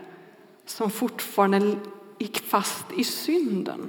som 0.66 0.90
fortfarande 0.90 1.76
är 2.18 2.48
fast 2.48 2.84
i 2.96 3.04
synden. 3.04 3.88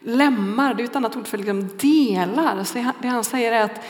Lemmar, 0.00 0.74
det 0.74 0.82
är 0.82 0.84
ett 0.84 0.96
annat 0.96 1.16
ord 1.16 1.26
för 1.26 1.38
liksom 1.38 1.68
delar. 1.76 2.64
Så 2.64 2.92
det 3.02 3.08
han 3.08 3.24
säger 3.24 3.52
är 3.52 3.64
att 3.64 3.84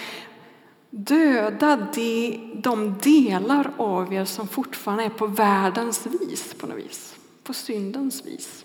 döda 0.91 1.89
de, 1.95 2.39
de 2.55 2.99
delar 2.99 3.71
av 3.77 4.13
er 4.13 4.25
som 4.25 4.49
fortfarande 4.49 5.05
är 5.05 5.11
på 5.11 5.27
världens 5.27 6.07
vis 6.07 6.55
på 6.55 6.67
något 6.67 6.79
vis. 6.79 7.17
På 7.43 7.53
syndens 7.53 8.27
vis. 8.27 8.65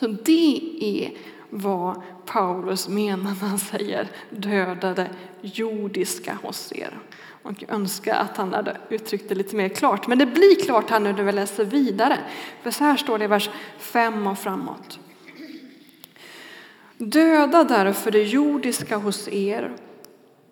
Så 0.00 0.06
det 0.06 0.60
är 0.80 1.12
vad 1.50 2.02
Paulus 2.26 2.88
menar 2.88 3.34
när 3.40 3.48
han 3.48 3.58
säger 3.58 4.08
döda 4.30 4.94
det 4.94 5.10
jordiska 5.40 6.38
hos 6.42 6.72
er. 6.72 6.98
Och 7.42 7.62
jag 7.62 7.70
önskar 7.70 8.14
att 8.14 8.36
han 8.36 8.52
hade 8.52 8.76
uttryckt 8.88 9.28
det 9.28 9.34
lite 9.34 9.56
mer 9.56 9.68
klart. 9.68 10.06
Men 10.06 10.18
det 10.18 10.26
blir 10.26 10.64
klart 10.64 10.90
här 10.90 11.00
nu 11.00 11.12
när 11.12 11.22
vi 11.22 11.32
läser 11.32 11.64
vidare. 11.64 12.18
För 12.62 12.70
så 12.70 12.84
här 12.84 12.96
står 12.96 13.18
det 13.18 13.24
i 13.24 13.28
vers 13.28 13.50
5 13.78 14.26
och 14.26 14.38
framåt. 14.38 14.98
Döda 16.96 17.64
därför 17.64 18.10
det 18.10 18.22
jordiska 18.22 18.96
hos 18.96 19.28
er, 19.28 19.72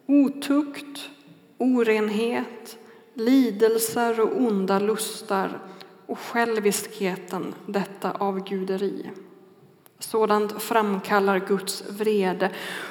otukt, 0.07 1.11
orenhet, 1.59 2.78
lidelser 3.14 4.21
och 4.21 4.37
onda 4.37 4.78
lustar 4.78 5.61
och 6.07 6.19
själviskheten, 6.19 7.55
detta 7.67 8.11
avguderi. 8.11 9.11
Sådant 9.99 10.62
framkallar 10.62 11.38
Guds 11.38 11.85
vrede 11.88 12.50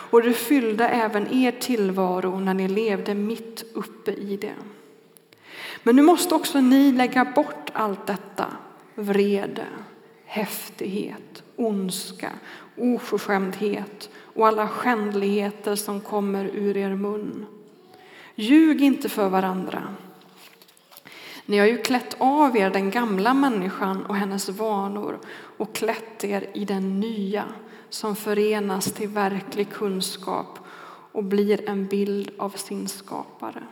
och 0.09 0.21
det 0.21 0.33
fyllde 0.33 0.87
även 0.87 1.33
er 1.33 1.51
tillvaro 1.51 2.39
när 2.39 2.53
ni 2.53 2.67
levde 2.67 3.15
mitt 3.15 3.63
uppe 3.73 4.11
i 4.11 4.37
det. 4.37 4.55
Men 5.83 5.95
nu 5.95 6.01
måste 6.01 6.35
också 6.35 6.61
ni 6.61 6.91
lägga 6.91 7.25
bort 7.25 7.69
allt 7.73 8.07
detta, 8.07 8.45
vrede, 8.95 9.65
häftighet, 10.25 11.43
ondska, 11.55 12.31
oförskämdhet 12.77 14.09
och 14.15 14.47
alla 14.47 14.67
skändligheter 14.67 15.75
som 15.75 16.01
kommer 16.01 16.45
ur 16.45 16.77
er 16.77 16.95
mun. 16.95 17.45
Ljug 18.35 18.81
inte 18.81 19.09
för 19.09 19.29
varandra. 19.29 19.83
Ni 21.49 21.57
har 21.57 21.65
ju 21.65 21.77
klätt 21.77 22.15
av 22.19 22.57
er 22.57 22.69
den 22.69 22.91
gamla 22.91 23.33
människan 23.33 24.05
och 24.05 24.15
hennes 24.15 24.49
vanor 24.49 25.19
och 25.57 25.75
klätt 25.75 26.23
er 26.23 26.49
i 26.53 26.65
den 26.65 26.99
nya 26.99 27.43
som 27.89 28.15
förenas 28.15 28.93
till 28.93 29.07
verklig 29.07 29.69
kunskap 29.69 30.59
och 31.11 31.23
blir 31.23 31.69
en 31.69 31.87
bild 31.87 32.31
av 32.37 32.49
sin 32.49 32.87
skapare. 32.87 33.63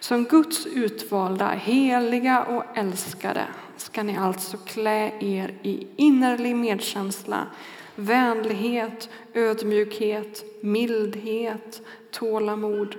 Som 0.00 0.24
Guds 0.24 0.66
utvalda, 0.66 1.48
heliga 1.48 2.44
och 2.44 2.78
älskade 2.78 3.44
ska 3.76 4.02
ni 4.02 4.16
alltså 4.16 4.56
klä 4.56 5.12
er 5.20 5.54
i 5.62 5.86
innerlig 5.96 6.56
medkänsla, 6.56 7.46
vänlighet, 7.94 9.08
ödmjukhet, 9.34 10.44
mildhet, 10.60 11.82
tålamod. 12.10 12.96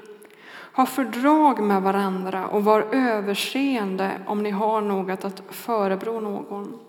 Ha 0.78 0.86
fördrag 0.86 1.60
med 1.60 1.82
varandra 1.82 2.48
och 2.48 2.64
var 2.64 2.82
överseende 2.92 4.22
om 4.26 4.44
ni 4.44 4.52
har 4.52 4.82
något 4.82 5.26
att 5.26 5.42
förebrå 5.50 6.20
någon. 6.20 6.80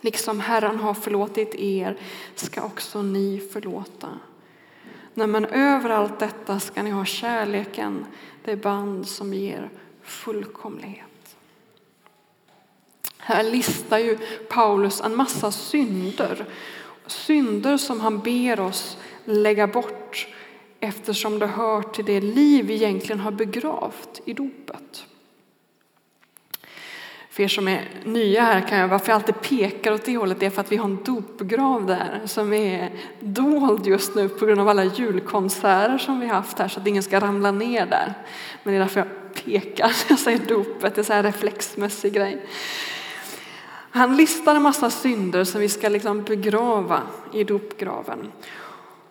Liksom 0.00 0.40
Herren 0.40 0.78
har 0.78 0.94
förlåtit 0.94 1.54
er 1.54 1.96
ska 2.34 2.62
också 2.62 3.02
ni 3.02 3.48
förlåta. 3.52 4.08
Nej, 5.14 5.26
men 5.26 5.44
över 5.44 5.90
allt 5.90 6.18
detta 6.18 6.60
ska 6.60 6.82
ni 6.82 6.90
ha 6.90 7.04
kärleken, 7.04 8.06
det 8.44 8.56
band 8.56 9.08
som 9.08 9.34
ger 9.34 9.70
fullkomlighet. 10.02 11.36
Här 13.18 13.42
listar 13.42 13.98
ju 13.98 14.18
Paulus 14.48 15.00
en 15.00 15.16
massa 15.16 15.52
synder. 15.52 16.44
Synder 17.06 17.76
som 17.76 18.00
han 18.00 18.18
ber 18.18 18.60
oss 18.60 18.98
lägga 19.24 19.66
bort 19.66 20.28
eftersom 20.80 21.38
det 21.38 21.46
hör 21.46 21.82
till 21.82 22.04
det 22.04 22.20
liv 22.20 22.66
vi 22.66 22.74
egentligen 22.74 23.20
har 23.20 23.30
begravt 23.30 24.20
i 24.24 24.32
dopet. 24.32 25.06
För 27.30 27.42
er 27.42 27.48
som 27.48 27.68
är 27.68 27.88
nya 28.04 28.42
här 28.42 28.60
kan 28.60 28.78
jag, 28.78 28.88
varför 28.88 29.08
jag 29.08 29.16
alltid 29.16 29.40
pekar 29.40 29.92
åt 29.92 30.04
det 30.04 30.16
hållet, 30.16 30.40
det 30.40 30.46
är 30.46 30.50
för 30.50 30.60
att 30.60 30.72
vi 30.72 30.76
har 30.76 30.84
en 30.84 31.04
dopgrav 31.04 31.86
där 31.86 32.20
som 32.24 32.52
är 32.52 32.90
dold 33.20 33.86
just 33.86 34.14
nu 34.14 34.28
på 34.28 34.46
grund 34.46 34.60
av 34.60 34.68
alla 34.68 34.84
julkonserter 34.84 35.98
som 35.98 36.20
vi 36.20 36.26
har 36.26 36.34
haft 36.34 36.58
här 36.58 36.68
så 36.68 36.80
att 36.80 36.86
ingen 36.86 37.02
ska 37.02 37.20
ramla 37.20 37.50
ner 37.50 37.86
där. 37.86 38.14
Men 38.62 38.74
det 38.74 38.78
är 38.78 38.80
därför 38.80 39.00
jag 39.00 39.44
pekar 39.44 39.86
när 39.86 40.08
jag 40.08 40.18
säger 40.18 40.38
dopet, 40.38 40.94
det 40.94 41.00
är 41.00 41.02
så 41.02 41.12
här 41.12 41.22
reflexmässig 41.22 42.12
grej. 42.12 42.46
Han 43.90 44.16
listar 44.16 44.54
en 44.54 44.62
massa 44.62 44.90
synder 44.90 45.44
som 45.44 45.60
vi 45.60 45.68
ska 45.68 45.88
liksom 45.88 46.22
begrava 46.22 47.02
i 47.34 47.44
dopgraven. 47.44 48.32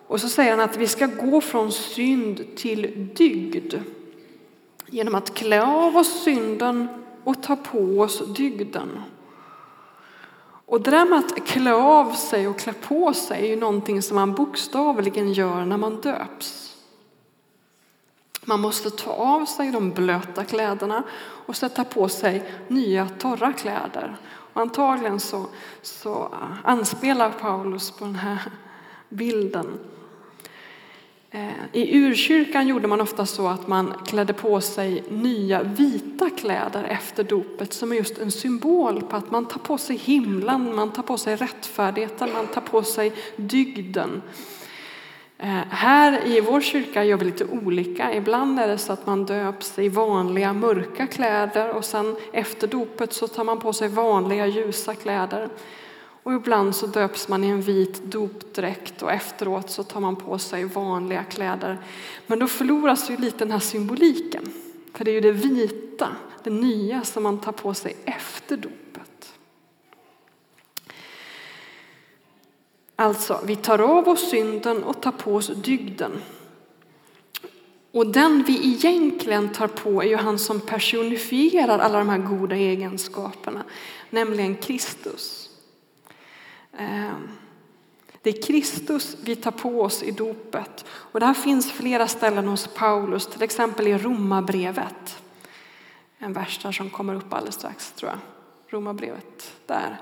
Och 0.08 0.20
så 0.20 0.28
säger 0.28 0.50
han 0.50 0.60
att 0.60 0.76
vi 0.76 0.86
ska 0.86 1.06
gå 1.06 1.40
från 1.40 1.72
synd 1.72 2.56
till 2.56 3.08
dygd 3.14 3.74
genom 4.86 5.14
att 5.14 5.34
klä 5.34 5.62
av 5.62 5.96
oss 5.96 6.22
synden 6.24 6.88
och 7.24 7.42
ta 7.42 7.56
på 7.56 7.78
oss 7.78 8.22
dygden. 8.34 9.02
Och 10.66 10.80
det 10.80 10.90
där 10.90 11.04
med 11.04 11.18
att 11.18 11.46
klä 11.46 11.72
av 11.72 12.12
sig 12.12 12.48
och 12.48 12.58
klä 12.58 12.72
på 12.72 13.14
sig 13.14 13.42
är 13.42 13.48
ju 13.48 13.56
någonting 13.56 14.02
som 14.02 14.14
man 14.14 14.34
bokstavligen 14.34 15.32
gör 15.32 15.64
när 15.64 15.76
man 15.76 16.00
döps. 16.00 16.76
Man 18.44 18.60
måste 18.60 18.90
ta 18.90 19.10
av 19.10 19.46
sig 19.46 19.72
de 19.72 19.90
blöta 19.90 20.44
kläderna 20.44 21.02
och 21.46 21.56
sätta 21.56 21.84
på 21.84 22.08
sig 22.08 22.52
nya 22.68 23.08
torra 23.08 23.52
kläder. 23.52 24.16
Och 24.52 24.60
antagligen 24.60 25.20
så, 25.20 25.46
så 25.82 26.34
anspelar 26.64 27.30
Paulus 27.30 27.90
på 27.90 28.04
den 28.04 28.14
här 28.14 28.42
bilden. 29.08 29.78
Eh, 31.30 31.48
I 31.72 31.98
urkyrkan 31.98 32.68
gjorde 32.68 32.88
man 32.88 33.00
ofta 33.00 33.26
så 33.26 33.48
att 33.48 33.66
man 33.66 33.94
klädde 34.06 34.32
på 34.32 34.60
sig 34.60 35.04
nya 35.08 35.62
vita 35.62 36.30
kläder 36.30 36.84
efter 36.84 37.24
dopet 37.24 37.72
som 37.72 37.92
är 37.92 37.96
just 37.96 38.18
en 38.18 38.30
symbol 38.30 39.02
på 39.02 39.16
att 39.16 39.30
man 39.30 39.46
tar 39.46 39.60
på 39.60 39.78
sig 39.78 39.96
himlen, 39.96 40.76
man 40.76 40.92
tar 40.92 41.02
på 41.02 41.18
sig 41.18 41.36
rättfärdigheten, 41.36 42.32
man 42.32 42.46
tar 42.46 42.60
på 42.60 42.82
sig 42.82 43.12
dygden. 43.36 44.22
Eh, 45.38 45.60
här 45.70 46.26
i 46.26 46.40
vår 46.40 46.60
kyrka 46.60 47.04
gör 47.04 47.16
vi 47.16 47.24
lite 47.24 47.44
olika. 47.44 48.14
Ibland 48.14 48.60
är 48.60 48.68
det 48.68 48.78
så 48.78 48.92
att 48.92 49.06
man 49.06 49.24
döps 49.24 49.78
i 49.78 49.88
vanliga 49.88 50.52
mörka 50.52 51.06
kläder 51.06 51.70
och 51.70 51.84
sen 51.84 52.16
efter 52.32 52.66
dopet 52.66 53.12
så 53.12 53.28
tar 53.28 53.44
man 53.44 53.60
på 53.60 53.72
sig 53.72 53.88
vanliga 53.88 54.46
ljusa 54.46 54.94
kläder. 54.94 55.48
Och 56.28 56.34
ibland 56.34 56.76
så 56.76 56.86
döps 56.86 57.28
man 57.28 57.44
i 57.44 57.48
en 57.48 57.60
vit 57.60 58.02
dopdräkt 58.04 59.02
och 59.02 59.12
efteråt 59.12 59.70
så 59.70 59.82
tar 59.82 60.00
man 60.00 60.16
på 60.16 60.38
sig 60.38 60.64
vanliga 60.64 61.24
kläder. 61.24 61.78
Men 62.26 62.38
då 62.38 62.48
förloras 62.48 63.10
ju 63.10 63.16
lite 63.16 63.38
den 63.38 63.50
här 63.50 63.58
symboliken. 63.58 64.52
För 64.92 65.04
det 65.04 65.10
är 65.10 65.12
ju 65.12 65.20
det 65.20 65.32
vita, 65.32 66.08
det 66.44 66.50
nya 66.50 67.04
som 67.04 67.22
man 67.22 67.40
tar 67.40 67.52
på 67.52 67.74
sig 67.74 67.96
efter 68.04 68.56
dopet. 68.56 69.34
Alltså, 72.96 73.40
vi 73.44 73.56
tar 73.56 73.78
av 73.78 74.08
oss 74.08 74.30
synden 74.30 74.84
och 74.84 75.02
tar 75.02 75.12
på 75.12 75.34
oss 75.34 75.46
dygden. 75.46 76.12
Och 77.92 78.06
den 78.06 78.42
vi 78.46 78.68
egentligen 78.68 79.48
tar 79.48 79.68
på 79.68 80.02
är 80.02 80.08
ju 80.08 80.16
han 80.16 80.38
som 80.38 80.60
personifierar 80.60 81.78
alla 81.78 81.98
de 81.98 82.08
här 82.08 82.18
goda 82.18 82.56
egenskaperna, 82.56 83.64
nämligen 84.10 84.54
Kristus. 84.54 85.47
Ehm, 86.78 87.28
det 88.22 88.30
är 88.30 88.42
Kristus 88.42 89.16
vi 89.22 89.36
tar 89.36 89.50
på 89.50 89.82
oss 89.82 90.02
i 90.02 90.10
dopet. 90.10 90.84
Och 90.88 91.20
det 91.20 91.26
här 91.26 91.34
finns 91.34 91.72
flera 91.72 92.08
ställen 92.08 92.48
hos 92.48 92.66
Paulus, 92.66 93.26
till 93.26 93.42
exempel 93.42 93.86
i 93.86 93.98
Romarbrevet. 93.98 95.22
En 96.18 96.32
vers 96.32 96.58
där 96.62 96.72
som 96.72 96.90
kommer 96.90 97.14
upp 97.14 97.32
alldeles 97.32 97.54
strax 97.54 97.92
tror 97.92 98.10
jag. 98.10 98.18
Romarbrevet 98.68 99.52
där, 99.66 100.00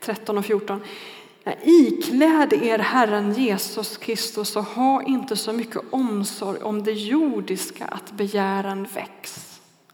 13 0.00 0.38
och 0.38 0.44
14. 0.44 0.80
Ikläd 1.62 2.52
er 2.52 2.78
Herren 2.78 3.32
Jesus 3.32 3.96
Kristus 3.96 4.56
och 4.56 4.64
ha 4.64 5.02
inte 5.02 5.36
så 5.36 5.52
mycket 5.52 5.82
omsorg 5.90 6.62
om 6.62 6.82
det 6.82 6.92
jordiska 6.92 7.84
att 7.84 8.12
begäran 8.12 8.84
väcks. 8.94 9.49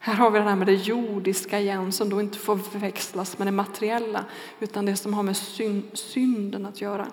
Här 0.07 0.15
har 0.15 0.31
vi 0.31 0.39
det 0.39 0.45
här 0.45 0.57
med 0.57 0.67
det 0.67 0.75
jordiska 0.75 1.61
igen 1.61 1.93
som 1.93 2.11
då 2.11 2.21
inte 2.21 2.39
får 2.39 2.57
förväxlas 2.57 3.39
med 3.39 3.47
det 3.47 3.53
materiella 3.53 4.25
utan 4.61 4.87
det 4.87 4.97
som 4.97 5.15
har 5.15 5.23
med 5.23 5.37
synden 5.93 6.67
att 6.67 6.81
göra. 6.81 7.07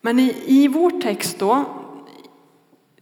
Men 0.00 0.18
i, 0.18 0.44
i 0.46 0.68
vår 0.68 1.00
text 1.00 1.38
då, 1.38 1.64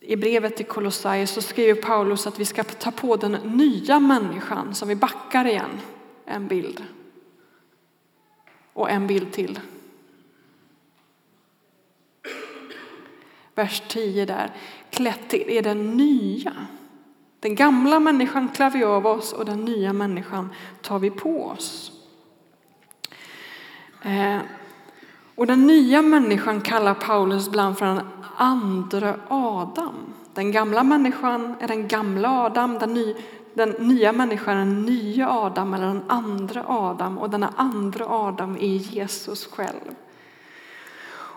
i 0.01 0.17
brevet 0.17 0.57
till 0.57 0.67
Kolossai 0.67 1.27
så 1.27 1.43
skriver 1.43 1.83
Paulus 1.83 2.27
att 2.27 2.39
vi 2.39 2.45
ska 2.45 2.65
ta 2.65 2.91
på 2.91 3.17
den 3.17 3.33
nya 3.33 4.01
människan, 4.01 4.75
som 4.75 4.89
vi 4.89 4.97
backar 4.97 5.45
igen, 5.45 5.81
en 6.25 6.49
bild. 6.49 6.85
Och 8.73 8.91
en 8.91 9.07
bild 9.07 9.33
till. 9.33 9.61
Vers 13.55 13.83
10 13.89 14.25
där, 14.25 14.53
klätt 14.91 15.35
är 15.35 15.63
den 15.63 15.97
nya. 15.97 16.53
Den 17.41 17.55
gamla 17.55 18.01
människan 18.01 18.49
klär 18.49 18.71
vi 18.71 18.85
av 18.85 19.07
oss 19.07 19.33
och 19.33 19.45
den 19.45 19.65
nya 19.65 19.93
människan 19.93 20.49
tar 20.83 20.99
vi 20.99 21.11
på 21.11 21.45
oss. 21.47 21.93
Eh, 24.03 24.39
och 25.35 25.47
den 25.47 25.67
nya 25.67 26.03
människan 26.03 26.61
kallar 26.61 26.95
Paulus 26.95 27.49
ibland 27.49 27.79
för 27.79 27.87
den 27.87 28.01
andra 28.37 29.15
Adam. 29.29 29.95
Den 30.35 30.53
gamla 30.53 30.83
människan 30.83 31.55
är 31.61 31.69
den 31.69 31.89
gamla 31.89 32.31
Adam, 32.31 32.79
den, 32.79 32.95
ny, 32.95 33.15
den 33.55 33.71
nya 33.71 34.13
människan 34.13 34.57
är 34.57 34.59
den 34.59 34.83
nya 34.83 35.31
Adam 35.31 35.75
eller 35.75 35.87
den 35.87 36.03
andra 36.07 36.65
Adam 36.67 37.19
och 37.19 37.31
denna 37.31 37.53
andra 37.57 38.07
Adam 38.09 38.57
är 38.57 38.77
Jesus 38.77 39.47
själv. 39.47 39.95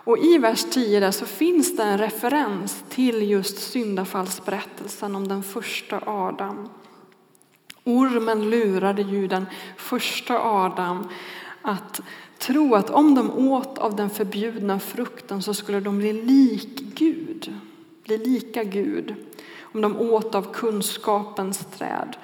Och 0.03 0.17
i 0.17 0.37
vers 0.37 0.65
10 0.71 0.99
där 0.99 1.11
så 1.11 1.25
finns 1.25 1.77
det 1.77 1.83
en 1.83 1.97
referens 1.97 2.83
till 2.89 3.29
just 3.29 3.57
syndafallsberättelsen 3.57 5.15
om 5.15 5.27
den 5.27 5.43
första 5.43 6.01
Adam. 6.05 6.69
Ormen 7.83 8.49
lurade 8.49 9.01
ju 9.01 9.27
den 9.27 9.45
första 9.77 10.39
Adam 10.39 11.07
att 11.61 12.01
tro 12.37 12.75
att 12.75 12.89
om 12.89 13.15
de 13.15 13.31
åt 13.31 13.77
av 13.77 13.95
den 13.95 14.09
förbjudna 14.09 14.79
frukten 14.79 15.41
så 15.41 15.53
skulle 15.53 15.79
de 15.79 15.97
bli 15.97 16.13
lik 16.13 16.81
Gud, 16.95 17.53
bli 18.03 18.17
lika 18.17 18.63
Gud. 18.63 19.15
Om 19.73 19.81
de 19.81 19.97
åt 19.97 20.35
av 20.35 20.53
kunskapens 20.53 21.65
träd. 21.77 22.17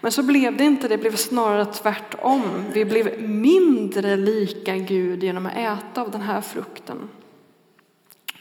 Men 0.00 0.12
så 0.12 0.22
blev 0.22 0.56
det 0.56 0.64
inte, 0.64 0.88
det 0.88 0.98
blev 0.98 1.16
snarare 1.16 1.64
tvärtom. 1.64 2.42
Vi 2.72 2.84
blev 2.84 3.22
mindre 3.28 4.16
lika 4.16 4.76
Gud 4.76 5.22
genom 5.22 5.46
att 5.46 5.56
äta 5.56 6.02
av 6.02 6.10
den 6.10 6.20
här 6.20 6.40
frukten. 6.40 7.08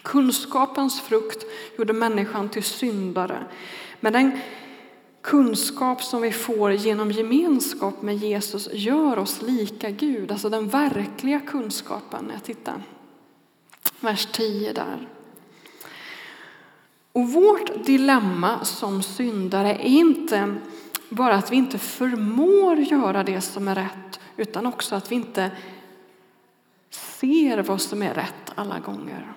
Kunskapens 0.01 1.01
frukt 1.01 1.45
gjorde 1.77 1.93
människan 1.93 2.49
till 2.49 2.63
syndare. 2.63 3.43
Men 3.99 4.13
den 4.13 4.39
kunskap 5.21 6.03
som 6.03 6.21
vi 6.21 6.31
får 6.31 6.71
genom 6.71 7.11
gemenskap 7.11 8.01
med 8.01 8.17
Jesus 8.17 8.69
gör 8.73 9.19
oss 9.19 9.41
lika 9.41 9.89
Gud, 9.89 10.31
alltså 10.31 10.49
den 10.49 10.69
verkliga 10.69 11.39
kunskapen. 11.39 12.31
Jag 12.33 12.43
tittar. 12.43 12.83
Vers 13.99 14.27
10 14.31 14.73
där. 14.73 15.07
Och 17.13 17.29
vårt 17.29 17.85
dilemma 17.85 18.65
som 18.65 19.03
syndare 19.03 19.71
är 19.71 19.85
inte 19.85 20.55
bara 21.09 21.35
att 21.35 21.51
vi 21.51 21.55
inte 21.55 21.77
förmår 21.77 22.77
göra 22.79 23.23
det 23.23 23.41
som 23.41 23.67
är 23.67 23.75
rätt, 23.75 24.19
utan 24.37 24.65
också 24.65 24.95
att 24.95 25.11
vi 25.11 25.15
inte 25.15 25.51
ser 26.89 27.63
vad 27.63 27.81
som 27.81 28.01
är 28.01 28.13
rätt 28.13 28.51
alla 28.55 28.79
gånger. 28.79 29.33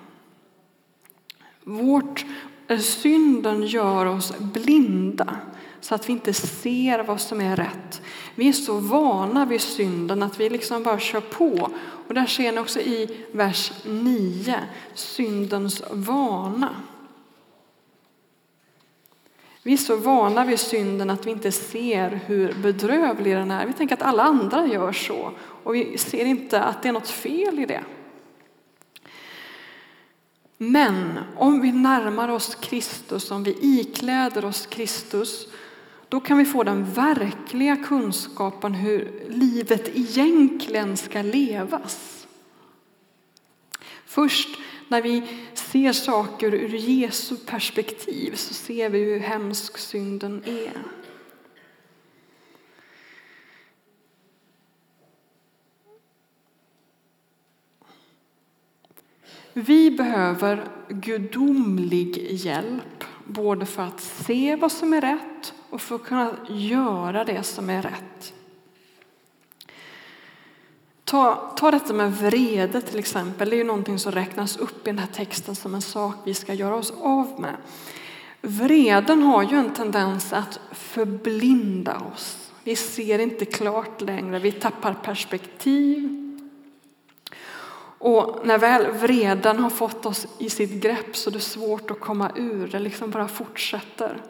Vårt, 1.65 2.25
eh, 2.69 2.79
synden 2.79 3.67
gör 3.67 4.07
oss 4.07 4.33
blinda 4.39 5.37
så 5.81 5.95
att 5.95 6.09
vi 6.09 6.13
inte 6.13 6.33
ser 6.33 7.03
vad 7.03 7.21
som 7.21 7.41
är 7.41 7.57
rätt. 7.57 8.03
Vi 8.35 8.49
är 8.49 8.53
så 8.53 8.79
vana 8.79 9.45
vid 9.45 9.61
synden 9.61 10.23
att 10.23 10.41
vi 10.41 10.51
liksom 10.51 10.83
bara 10.83 10.99
kör 10.99 11.21
på. 11.21 11.71
Och 12.09 12.15
där 12.15 12.27
ser 12.27 12.53
ni 12.53 12.59
också 12.59 12.81
i 12.81 13.25
vers 13.33 13.73
9, 13.85 14.61
syndens 14.95 15.83
vana. 15.91 16.75
Vi 19.63 19.73
är 19.73 19.77
så 19.77 19.97
vana 19.97 20.45
vid 20.45 20.61
synden 20.61 21.11
att 21.11 21.27
vi 21.27 21.31
inte 21.31 21.53
ser 21.53 22.21
hur 22.27 22.53
bedrövlig 22.53 23.37
den 23.37 23.51
är. 23.51 23.67
Vi 23.67 23.73
tänker 23.73 23.95
att 23.95 24.03
alla 24.03 24.23
andra 24.23 24.67
gör 24.67 24.93
så 24.93 25.33
och 25.39 25.75
vi 25.75 25.99
ser 25.99 26.25
inte 26.25 26.63
att 26.63 26.83
det 26.83 26.89
är 26.89 26.93
något 26.93 27.11
fel 27.11 27.59
i 27.59 27.67
det. 27.67 27.85
Men 30.59 31.19
om 31.37 31.61
vi 31.61 31.73
närmar 31.73 32.29
oss 32.29 32.55
Kristus, 32.55 33.31
om 33.31 33.43
vi 33.43 33.57
ikläder 33.61 34.45
oss 34.45 34.67
Kristus, 34.67 35.49
då 36.09 36.21
kan 36.21 36.39
vi 36.39 36.45
få 36.45 36.63
den 36.63 36.93
verkliga 36.93 37.77
kunskapen 37.77 38.75
hur 38.75 39.25
livet 39.29 39.97
egentligen 39.97 40.97
ska 40.97 41.23
levas. 41.23 42.27
Först 44.07 44.49
när 44.89 45.03
vi 45.03 45.23
ser 45.55 45.93
saker 45.93 46.55
ur 46.55 46.75
Jesu 46.75 47.37
perspektiv 47.37 48.35
så 48.35 48.55
ser 48.55 48.89
vi 48.89 48.99
hur 48.99 49.21
hemsk 49.21 49.79
synden 49.79 50.43
är. 50.47 50.83
Vi 59.57 59.91
behöver 59.91 60.69
gudomlig 60.89 62.27
hjälp, 62.31 63.05
både 63.25 63.67
för 63.67 63.83
att 63.83 64.01
se 64.01 64.57
vad 64.57 64.73
som 64.73 64.93
är 64.93 65.01
rätt 65.01 65.55
och 65.71 65.81
för 65.81 65.95
att 65.95 66.05
kunna 66.05 66.37
göra 66.49 67.25
det 67.25 67.43
som 67.43 67.71
är 67.71 67.83
rätt. 67.83 68.35
Ta, 71.05 71.53
ta 71.57 71.71
detta 71.71 71.93
med 71.93 72.13
vrede 72.13 72.81
till 72.81 72.99
exempel. 72.99 73.51
Det 73.51 73.57
är 73.57 73.59
ju 73.59 73.65
någonting 73.65 73.99
som 73.99 74.13
räknas 74.13 74.57
upp 74.57 74.87
i 74.87 74.91
den 74.91 74.99
här 74.99 75.07
texten 75.07 75.55
som 75.55 75.75
en 75.75 75.83
sak 75.83 76.15
vi 76.25 76.35
ska 76.35 76.55
göra 76.55 76.75
oss 76.75 76.93
av 77.01 77.41
med. 77.41 77.57
Vreden 78.41 79.23
har 79.23 79.43
ju 79.43 79.57
en 79.57 79.75
tendens 79.75 80.33
att 80.33 80.61
förblinda 80.73 82.03
oss. 82.15 82.53
Vi 82.65 82.77
ser 82.77 83.19
inte 83.19 83.45
klart 83.45 84.01
längre, 84.01 84.39
vi 84.39 84.53
tappar 84.53 84.95
perspektiv. 84.95 86.24
Och 87.99 88.47
när 88.47 88.59
väl 88.59 88.91
vreden 88.91 89.59
har 89.59 89.71
fått 89.71 90.07
oss 90.07 90.27
i 90.39 90.51
sitt 90.51 90.83
grepp 90.83 91.17
så 91.17 91.31
är 91.31 91.35
det 91.35 91.41
svårt 91.41 91.91
att 91.91 92.01
komma 92.01 92.31
ur, 92.37 92.69
det 92.69 92.79
liksom 92.79 93.11
bara 93.11 93.29
fortsätter. 93.29 94.23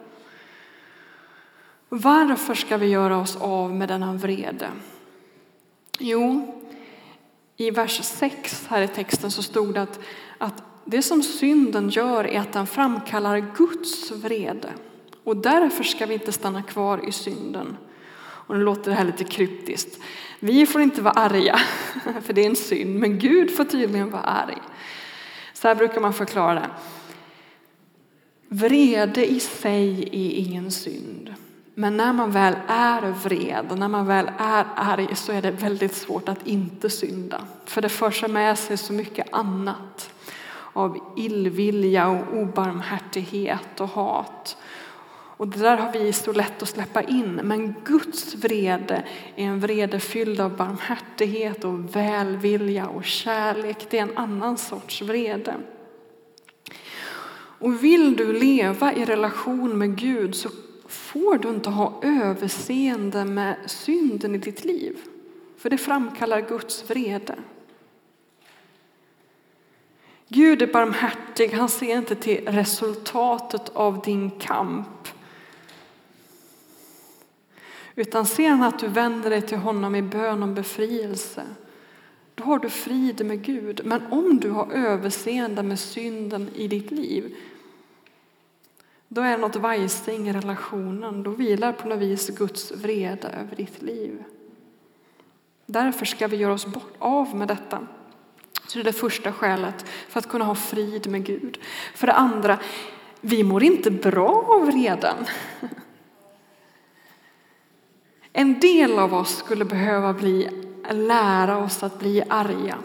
Varför 1.89 2.53
ska 2.53 2.77
vi 2.77 2.87
göra 2.87 3.17
oss 3.17 3.35
av 3.35 3.73
med 3.73 3.87
denna 3.87 4.13
vrede? 4.13 4.67
Jo, 5.99 6.55
i 7.57 7.71
vers 7.71 8.03
6 8.03 8.67
här 8.67 8.81
i 8.81 8.87
texten 8.87 9.31
så 9.31 9.43
stod 9.43 9.73
det 9.73 9.81
att, 9.81 9.99
att 10.37 10.63
det 10.85 11.01
som 11.01 11.23
synden 11.23 11.89
gör 11.89 12.27
är 12.27 12.39
att 12.39 12.53
den 12.53 12.67
framkallar 12.67 13.45
Guds 13.57 14.11
vrede. 14.11 14.69
Och 15.23 15.37
därför 15.37 15.83
ska 15.83 16.05
vi 16.05 16.13
inte 16.13 16.31
stanna 16.31 16.63
kvar 16.63 17.09
i 17.09 17.11
synden. 17.11 17.77
Och 18.47 18.57
nu 18.57 18.63
låter 18.63 18.91
det 18.91 18.97
här 18.97 19.05
lite 19.05 19.23
kryptiskt. 19.23 19.99
Vi 20.39 20.65
får 20.65 20.81
inte 20.81 21.01
vara 21.01 21.13
arga, 21.13 21.59
för 22.21 22.33
det 22.33 22.41
är 22.41 22.45
en 22.45 22.55
synd, 22.55 22.99
men 22.99 23.19
Gud 23.19 23.55
får 23.55 23.63
tydligen 23.65 24.11
vara 24.11 24.23
arg. 24.23 24.57
Så 25.53 25.67
här 25.67 25.75
brukar 25.75 26.01
man 26.01 26.13
förklara 26.13 26.53
det. 26.53 26.69
Vrede 28.47 29.25
i 29.25 29.39
sig 29.39 30.09
är 30.11 30.31
ingen 30.31 30.71
synd. 30.71 31.33
Men 31.77 31.97
när 31.97 32.13
man 32.13 32.31
väl 32.31 32.55
är 32.67 33.01
vred, 33.23 33.77
när 33.77 33.87
man 33.87 34.07
väl 34.07 34.31
är 34.37 34.65
arg 34.75 35.15
så 35.15 35.31
är 35.31 35.41
det 35.41 35.51
väldigt 35.51 35.95
svårt 35.95 36.29
att 36.29 36.47
inte 36.47 36.89
synda. 36.89 37.41
För 37.65 37.81
det 37.81 37.89
för 37.89 38.11
sig 38.11 38.29
med 38.29 38.59
sig 38.59 38.77
så 38.77 38.93
mycket 38.93 39.27
annat 39.31 40.09
av 40.73 41.13
illvilja 41.17 42.07
och 42.07 42.37
obarmhärtighet 42.37 43.79
och 43.79 43.89
hat. 43.89 44.57
Och 45.37 45.47
det 45.47 45.59
där 45.59 45.77
har 45.77 45.91
vi 45.91 46.13
så 46.13 46.31
lätt 46.31 46.61
att 46.61 46.69
släppa 46.69 47.01
in. 47.01 47.35
Men 47.43 47.75
Guds 47.83 48.35
vrede 48.35 49.03
är 49.35 49.45
en 49.45 49.59
vrede 49.59 49.99
fylld 49.99 50.39
av 50.39 50.57
barmhärtighet 50.57 51.63
och 51.63 51.95
välvilja 51.95 52.87
och 52.87 53.05
kärlek. 53.05 53.87
Det 53.89 53.97
är 53.97 54.01
en 54.01 54.17
annan 54.17 54.57
sorts 54.57 55.01
vrede. 55.01 55.55
Och 57.59 57.83
vill 57.83 58.15
du 58.15 58.33
leva 58.33 58.93
i 58.93 59.05
relation 59.05 59.77
med 59.77 59.97
Gud 59.97 60.35
så 60.35 60.49
får 60.87 61.37
du 61.37 61.49
inte 61.49 61.69
ha 61.69 62.01
överseende 62.03 63.25
med 63.25 63.55
synden 63.65 64.35
i 64.35 64.37
ditt 64.37 64.65
liv. 64.65 64.97
För 65.57 65.69
det 65.69 65.77
framkallar 65.77 66.41
Guds 66.41 66.89
vrede. 66.89 67.35
Gud 70.27 70.61
är 70.61 70.67
barmhärtig, 70.67 71.49
han 71.49 71.69
ser 71.69 71.97
inte 71.97 72.15
till 72.15 72.47
resultatet 72.47 73.69
av 73.73 74.01
din 74.01 74.31
kamp. 74.31 75.07
Utan 77.95 78.25
ser 78.25 78.49
han 78.49 78.63
att 78.63 78.79
du 78.79 78.87
vänder 78.87 79.29
dig 79.29 79.41
till 79.41 79.57
honom 79.57 79.95
i 79.95 80.01
bön 80.01 80.43
om 80.43 80.55
befrielse, 80.55 81.43
då 82.35 82.43
har 82.43 82.59
du 82.59 82.69
frid 82.69 83.25
med 83.25 83.41
Gud. 83.41 83.81
Men 83.83 84.01
om 84.11 84.39
du 84.39 84.49
har 84.49 84.71
överseende 84.71 85.63
med 85.63 85.79
synden 85.79 86.49
i 86.55 86.67
ditt 86.67 86.91
liv, 86.91 87.35
då 89.07 89.21
är 89.21 89.31
det 89.31 89.37
något 89.37 89.55
vajsing 89.55 90.29
i 90.29 90.33
relationen. 90.33 91.23
Då 91.23 91.29
vilar 91.31 91.71
på 91.71 91.87
något 91.87 91.99
vis 91.99 92.29
Guds 92.29 92.71
vrede 92.71 93.27
över 93.27 93.55
ditt 93.55 93.81
liv. 93.81 94.23
Därför 95.65 96.05
ska 96.05 96.27
vi 96.27 96.37
göra 96.37 96.53
oss 96.53 96.65
bort 96.65 96.93
av 96.99 97.35
med 97.35 97.47
detta. 97.47 97.87
Så 98.67 98.77
det 98.77 98.81
är 98.81 98.83
det 98.83 98.93
första 98.93 99.31
skälet 99.31 99.85
för 100.09 100.19
att 100.19 100.29
kunna 100.29 100.45
ha 100.45 100.55
frid 100.55 101.07
med 101.07 101.25
Gud. 101.25 101.57
För 101.95 102.07
det 102.07 102.13
andra, 102.13 102.59
vi 103.21 103.43
mår 103.43 103.63
inte 103.63 103.91
bra 103.91 104.45
av 104.47 104.65
vreden. 104.65 105.15
En 108.37 108.59
del 108.59 108.99
av 108.99 109.13
oss 109.13 109.37
skulle 109.37 109.65
behöva 109.65 110.13
bli, 110.13 110.49
lära 110.91 111.57
oss 111.57 111.83
att 111.83 111.99
bli 111.99 112.23
arga 112.29 112.77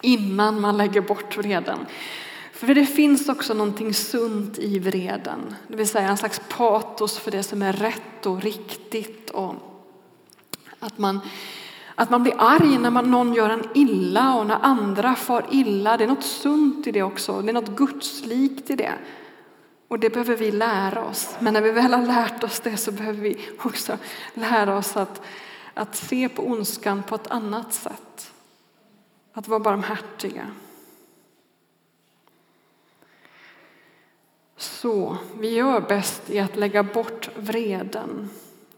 innan 0.00 0.60
man 0.60 0.76
lägger 0.76 1.00
bort 1.00 1.36
vreden. 1.36 1.78
För 2.52 2.74
det 2.74 2.86
finns 2.86 3.28
också 3.28 3.54
någonting 3.54 3.94
sunt 3.94 4.58
i 4.58 4.78
vreden, 4.78 5.54
det 5.68 5.76
vill 5.76 5.88
säga 5.88 6.08
en 6.08 6.16
slags 6.16 6.40
patos 6.48 7.18
för 7.18 7.30
det 7.30 7.42
som 7.42 7.62
är 7.62 7.72
rätt 7.72 8.26
och 8.26 8.42
riktigt. 8.42 9.30
Och 9.30 9.54
att 10.78 10.98
man, 10.98 11.20
att 11.94 12.10
man 12.10 12.22
blir 12.22 12.34
arg 12.38 12.78
när 12.78 12.90
man, 12.90 13.10
någon 13.10 13.34
gör 13.34 13.50
en 13.50 13.68
illa 13.74 14.34
och 14.34 14.46
när 14.46 14.58
andra 14.62 15.14
far 15.14 15.46
illa. 15.50 15.96
Det 15.96 16.04
är 16.04 16.08
något 16.08 16.24
sunt 16.24 16.86
i 16.86 16.92
det 16.92 17.02
också, 17.02 17.42
det 17.42 17.50
är 17.50 17.54
något 17.54 17.76
gudslikt 17.76 18.70
i 18.70 18.76
det. 18.76 18.94
Och 19.88 19.98
det 19.98 20.10
behöver 20.10 20.36
vi 20.36 20.50
lära 20.50 21.04
oss. 21.04 21.36
Men 21.40 21.54
när 21.54 21.60
vi 21.60 21.70
väl 21.70 21.94
har 21.94 22.06
lärt 22.06 22.44
oss 22.44 22.60
det 22.60 22.76
så 22.76 22.92
behöver 22.92 23.20
vi 23.20 23.48
också 23.62 23.98
lära 24.34 24.76
oss 24.76 24.96
att, 24.96 25.20
att 25.74 25.96
se 25.96 26.28
på 26.28 26.46
ondskan 26.46 27.02
på 27.02 27.14
ett 27.14 27.30
annat 27.30 27.72
sätt. 27.72 28.32
Att 29.32 29.48
vara 29.48 29.60
barmhärtiga. 29.60 30.46
Så 34.56 35.16
vi 35.38 35.54
gör 35.54 35.80
bäst 35.80 36.30
i 36.30 36.38
att 36.38 36.56
lägga 36.56 36.82
bort 36.82 37.30
vreden 37.36 38.30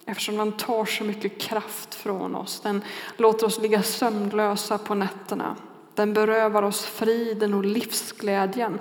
eftersom 0.07 0.37
den 0.37 0.53
tar 0.53 0.85
så 0.85 1.05
mycket 1.05 1.41
kraft 1.41 1.95
från 1.95 2.35
oss. 2.35 2.61
Den 2.61 2.85
låter 3.17 3.47
oss 3.47 3.59
ligga 3.59 3.83
sömnlösa 3.83 4.79
på 4.79 4.95
nätterna. 4.95 5.57
Den 5.95 6.13
berövar 6.13 6.63
oss 6.63 6.85
friden 6.85 7.55
och 7.55 7.65
livsglädjen. 7.65 8.81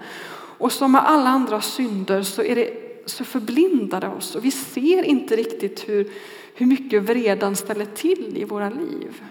Och 0.60 0.72
som 0.72 0.92
med 0.92 1.08
alla 1.08 1.30
andra 1.30 1.62
synder 1.62 2.22
så, 2.22 2.44
är 2.44 2.56
det, 2.56 2.74
så 3.06 3.26
förblindar 3.26 4.02
det 4.02 4.08
oss 4.08 4.36
och 4.36 4.46
vi 4.46 4.52
ser 4.52 5.04
inte 5.04 5.36
riktigt 5.36 5.90
hur, 5.90 6.12
hur 6.56 6.66
mycket 6.66 7.04
vreden 7.04 7.56
ställer 7.56 7.86
till 7.86 8.38
i 8.38 8.44
våra 8.44 8.70
liv. 8.70 9.24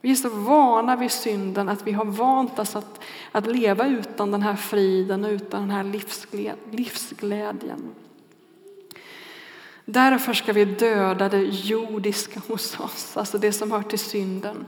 Vi 0.00 0.10
är 0.10 0.14
så 0.14 0.28
vana 0.28 0.96
vid 0.96 1.10
synden 1.10 1.68
att 1.68 1.86
vi 1.86 1.92
har 1.92 2.04
vant 2.04 2.58
oss 2.58 2.76
att, 2.76 3.00
att 3.32 3.46
leva 3.46 3.86
utan 3.86 4.30
den 4.30 4.42
här 4.42 4.56
friden 4.56 5.24
och 5.24 5.30
utan 5.30 5.60
den 5.60 5.70
här 5.70 5.84
livsglädjen. 6.70 7.94
Därför 9.84 10.32
ska 10.32 10.52
vi 10.52 10.64
döda 10.64 11.28
det 11.28 11.42
jordiska 11.42 12.40
hos 12.48 12.80
oss, 12.80 13.16
alltså 13.16 13.38
det 13.38 13.52
som 13.52 13.72
hör 13.72 13.82
till 13.82 13.98
synden. 13.98 14.66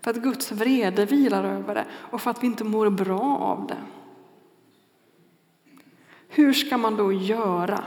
För 0.00 0.10
att 0.10 0.16
Guds 0.16 0.52
vrede 0.52 1.04
vilar 1.04 1.44
över 1.44 1.74
det 1.74 1.84
och 1.92 2.20
för 2.20 2.30
att 2.30 2.42
vi 2.42 2.46
inte 2.46 2.64
mår 2.64 2.90
bra 2.90 3.36
av 3.38 3.66
det. 3.66 3.76
Hur 6.32 6.52
ska 6.52 6.78
man 6.78 6.96
då 6.96 7.12
göra 7.12 7.84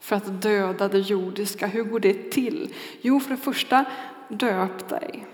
för 0.00 0.16
att 0.16 0.42
döda 0.42 0.88
det 0.88 0.98
jordiska? 0.98 1.66
Hur 1.66 1.84
går 1.84 2.00
det 2.00 2.30
till? 2.30 2.74
Jo, 3.00 3.20
för 3.20 3.30
det 3.30 3.36
första, 3.36 3.84
döp 4.28 4.88
dig. 4.88 5.26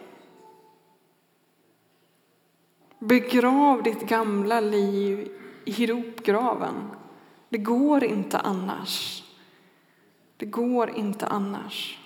Begrav 2.98 3.82
ditt 3.82 4.08
gamla 4.08 4.60
liv 4.60 5.30
i 5.64 5.86
ropgraven. 5.86 6.90
Det 7.48 7.58
går 7.58 8.04
inte 8.04 8.38
annars. 8.38 9.24
Det 10.36 10.46
går 10.46 10.90
inte 10.90 11.26
annars. 11.26 11.98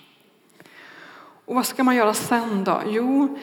Och 1.45 1.55
vad 1.55 1.65
ska 1.65 1.83
man 1.83 1.95
göra 1.95 2.13
sen 2.13 2.63
då? 2.63 2.81
Jo, 2.85 3.37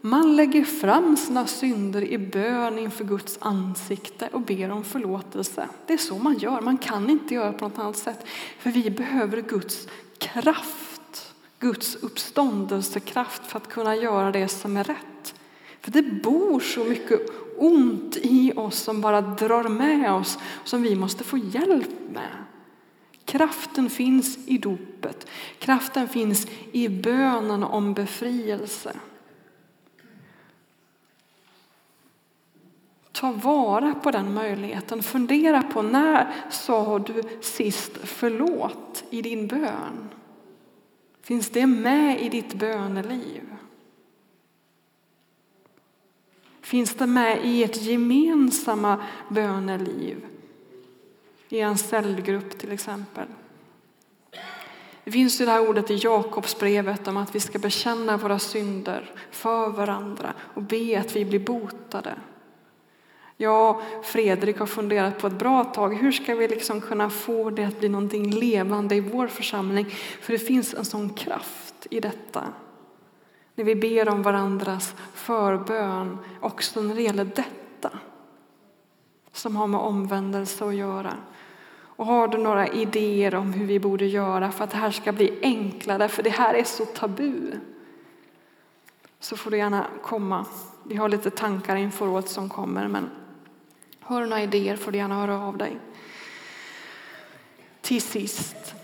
man 0.00 0.36
lägger 0.36 0.64
fram 0.64 1.16
sina 1.16 1.46
synder 1.46 2.02
i 2.02 2.18
bön 2.18 2.78
inför 2.78 3.04
Guds 3.04 3.38
ansikte 3.40 4.28
och 4.32 4.40
ber 4.40 4.70
om 4.70 4.84
förlåtelse. 4.84 5.68
Det 5.86 5.92
är 5.92 5.98
så 5.98 6.18
man 6.18 6.38
gör. 6.38 6.60
Man 6.60 6.78
kan 6.78 7.10
inte 7.10 7.34
göra 7.34 7.52
på 7.52 7.68
något 7.68 7.78
annat 7.78 7.96
sätt. 7.96 8.26
För 8.58 8.70
vi 8.70 8.90
behöver 8.90 9.42
Guds 9.42 9.88
kraft, 10.18 11.34
Guds 11.58 11.96
uppståndelsekraft 11.96 13.46
för 13.46 13.56
att 13.56 13.68
kunna 13.68 13.96
göra 13.96 14.32
det 14.32 14.48
som 14.48 14.76
är 14.76 14.84
rätt. 14.84 15.34
För 15.80 15.90
det 15.90 16.02
bor 16.02 16.60
så 16.60 16.84
mycket 16.84 17.20
ont 17.56 18.16
i 18.16 18.52
oss 18.56 18.78
som 18.78 19.00
bara 19.00 19.20
drar 19.20 19.68
med 19.68 20.12
oss, 20.12 20.38
som 20.64 20.82
vi 20.82 20.96
måste 20.96 21.24
få 21.24 21.38
hjälp 21.38 21.90
med. 22.12 22.44
Kraften 23.24 23.90
finns 23.90 24.38
i 24.46 24.58
dopet. 24.58 25.26
Kraften 25.58 26.08
finns 26.08 26.46
i 26.72 26.88
bönen 26.88 27.62
om 27.64 27.94
befrielse. 27.94 28.92
Ta 33.20 33.32
vara 33.32 33.94
på 33.94 34.10
den 34.10 34.34
möjligheten. 34.34 35.02
Fundera 35.02 35.62
på 35.62 35.82
när 35.82 36.34
sa 36.50 36.98
du 36.98 37.22
sist 37.40 37.92
förlåt 38.04 39.04
i 39.10 39.22
din 39.22 39.46
bön? 39.46 40.08
Finns 41.22 41.50
det 41.50 41.66
med 41.66 42.20
i 42.22 42.28
ditt 42.28 42.54
böneliv? 42.54 43.42
Finns 46.60 46.94
det 46.94 47.06
med 47.06 47.44
i 47.44 47.64
ert 47.64 47.76
gemensamma 47.76 49.04
böneliv? 49.28 50.26
I 51.48 51.60
en 51.60 51.78
cellgrupp 51.78 52.58
till 52.58 52.72
exempel. 52.72 53.26
Det 55.04 55.10
finns 55.10 55.40
ju 55.40 55.44
det 55.44 55.50
här 55.50 55.68
ordet 55.68 55.90
i 55.90 55.94
Jakobsbrevet 55.94 57.08
om 57.08 57.16
att 57.16 57.34
vi 57.34 57.40
ska 57.40 57.58
bekänna 57.58 58.16
våra 58.16 58.38
synder 58.38 59.10
för 59.30 59.70
varandra 59.70 60.34
och 60.40 60.62
be 60.62 61.00
att 61.00 61.16
vi 61.16 61.24
blir 61.24 61.40
botade. 61.40 62.14
Jag 63.40 63.76
och 63.76 64.04
Fredrik 64.04 64.58
har 64.58 64.66
funderat 64.66 65.18
på 65.18 65.26
ett 65.26 65.38
bra 65.38 65.64
tag. 65.64 65.94
Hur 65.94 66.12
ska 66.12 66.34
vi 66.34 66.48
liksom 66.48 66.80
kunna 66.80 67.10
få 67.10 67.50
det 67.50 67.64
att 67.64 67.78
bli 67.78 67.88
någonting 67.88 68.30
levande 68.30 68.94
i 68.94 69.00
vår 69.00 69.26
församling? 69.26 69.86
För 70.20 70.32
det 70.32 70.38
finns 70.38 70.74
en 70.74 70.84
sån 70.84 71.10
kraft 71.10 71.86
i 71.90 72.00
detta. 72.00 72.44
När 73.54 73.64
vi 73.64 73.74
ber 73.74 74.08
om 74.08 74.22
varandras 74.22 74.94
förbön, 75.14 76.18
också 76.40 76.82
när 76.82 76.94
det 76.94 77.02
gäller 77.02 77.24
detta 77.24 77.98
som 79.32 79.56
har 79.56 79.66
med 79.66 79.80
omvändelse 79.80 80.64
att 80.64 80.74
göra. 80.74 81.14
Och 81.80 82.06
har 82.06 82.28
du 82.28 82.38
några 82.38 82.68
idéer 82.68 83.34
om 83.34 83.52
hur 83.52 83.66
vi 83.66 83.80
borde 83.80 84.06
göra 84.06 84.52
för 84.52 84.64
att 84.64 84.70
det 84.70 84.76
här 84.76 84.90
ska 84.90 85.12
bli 85.12 85.38
enklare, 85.42 86.08
för 86.08 86.22
det 86.22 86.30
här 86.30 86.54
är 86.54 86.64
så 86.64 86.84
tabu, 86.84 87.52
så 89.20 89.36
får 89.36 89.50
du 89.50 89.56
gärna 89.56 89.86
komma. 90.02 90.46
Vi 90.84 90.96
har 90.96 91.08
lite 91.08 91.30
tankar 91.30 91.76
inför 91.76 92.08
året 92.08 92.28
som 92.28 92.48
kommer, 92.48 92.88
men 92.88 93.10
har 94.08 94.20
du 94.20 94.26
några 94.26 94.42
idéer 94.42 94.76
får 94.76 94.92
du 94.92 94.98
gärna 94.98 95.14
höra 95.14 95.40
av 95.40 95.58
dig. 95.58 95.78
Till 97.80 98.02
sist, 98.02 98.74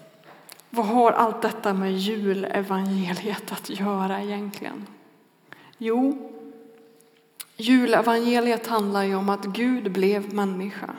vad 0.70 0.86
har 0.86 1.12
allt 1.12 1.42
detta 1.42 1.74
med 1.74 1.98
julevangeliet 1.98 3.52
att 3.52 3.70
göra 3.70 4.22
egentligen? 4.22 4.86
Jo, 5.78 6.32
julevangeliet 7.56 8.66
handlar 8.66 9.02
ju 9.02 9.14
om 9.14 9.28
att 9.28 9.44
Gud 9.44 9.92
blev 9.92 10.34
människa. 10.34 10.90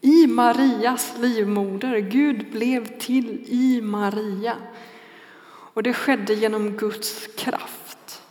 I 0.00 0.26
Marias 0.26 1.14
livmoder. 1.18 1.98
Gud 1.98 2.50
blev 2.52 2.98
till 2.98 3.44
i 3.48 3.80
Maria. 3.82 4.56
Och 5.74 5.82
det 5.82 5.92
skedde 5.92 6.34
genom 6.34 6.76
Guds 6.76 7.26
kraft. 7.36 8.22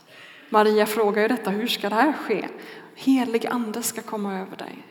Maria 0.48 0.86
frågar 0.86 1.22
ju 1.22 1.28
detta, 1.28 1.50
hur 1.50 1.66
ska 1.66 1.88
det 1.88 1.94
här 1.94 2.12
ske? 2.12 2.48
Helig 2.94 3.46
ande 3.46 3.82
ska 3.82 4.02
komma 4.02 4.38
över 4.38 4.56
dig. 4.56 4.87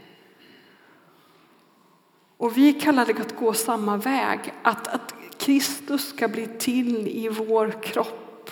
Och 2.38 2.58
vi 2.58 2.74
kallar 2.74 3.06
det 3.06 3.22
att 3.22 3.36
gå 3.36 3.54
samma 3.54 3.98
väg, 3.98 4.54
att, 4.64 4.88
att 4.88 5.14
Kristus 5.38 6.10
ska 6.10 6.28
bli 6.28 6.48
till 6.48 7.08
i 7.08 7.30
vår 7.30 7.84
kropp. 7.84 8.50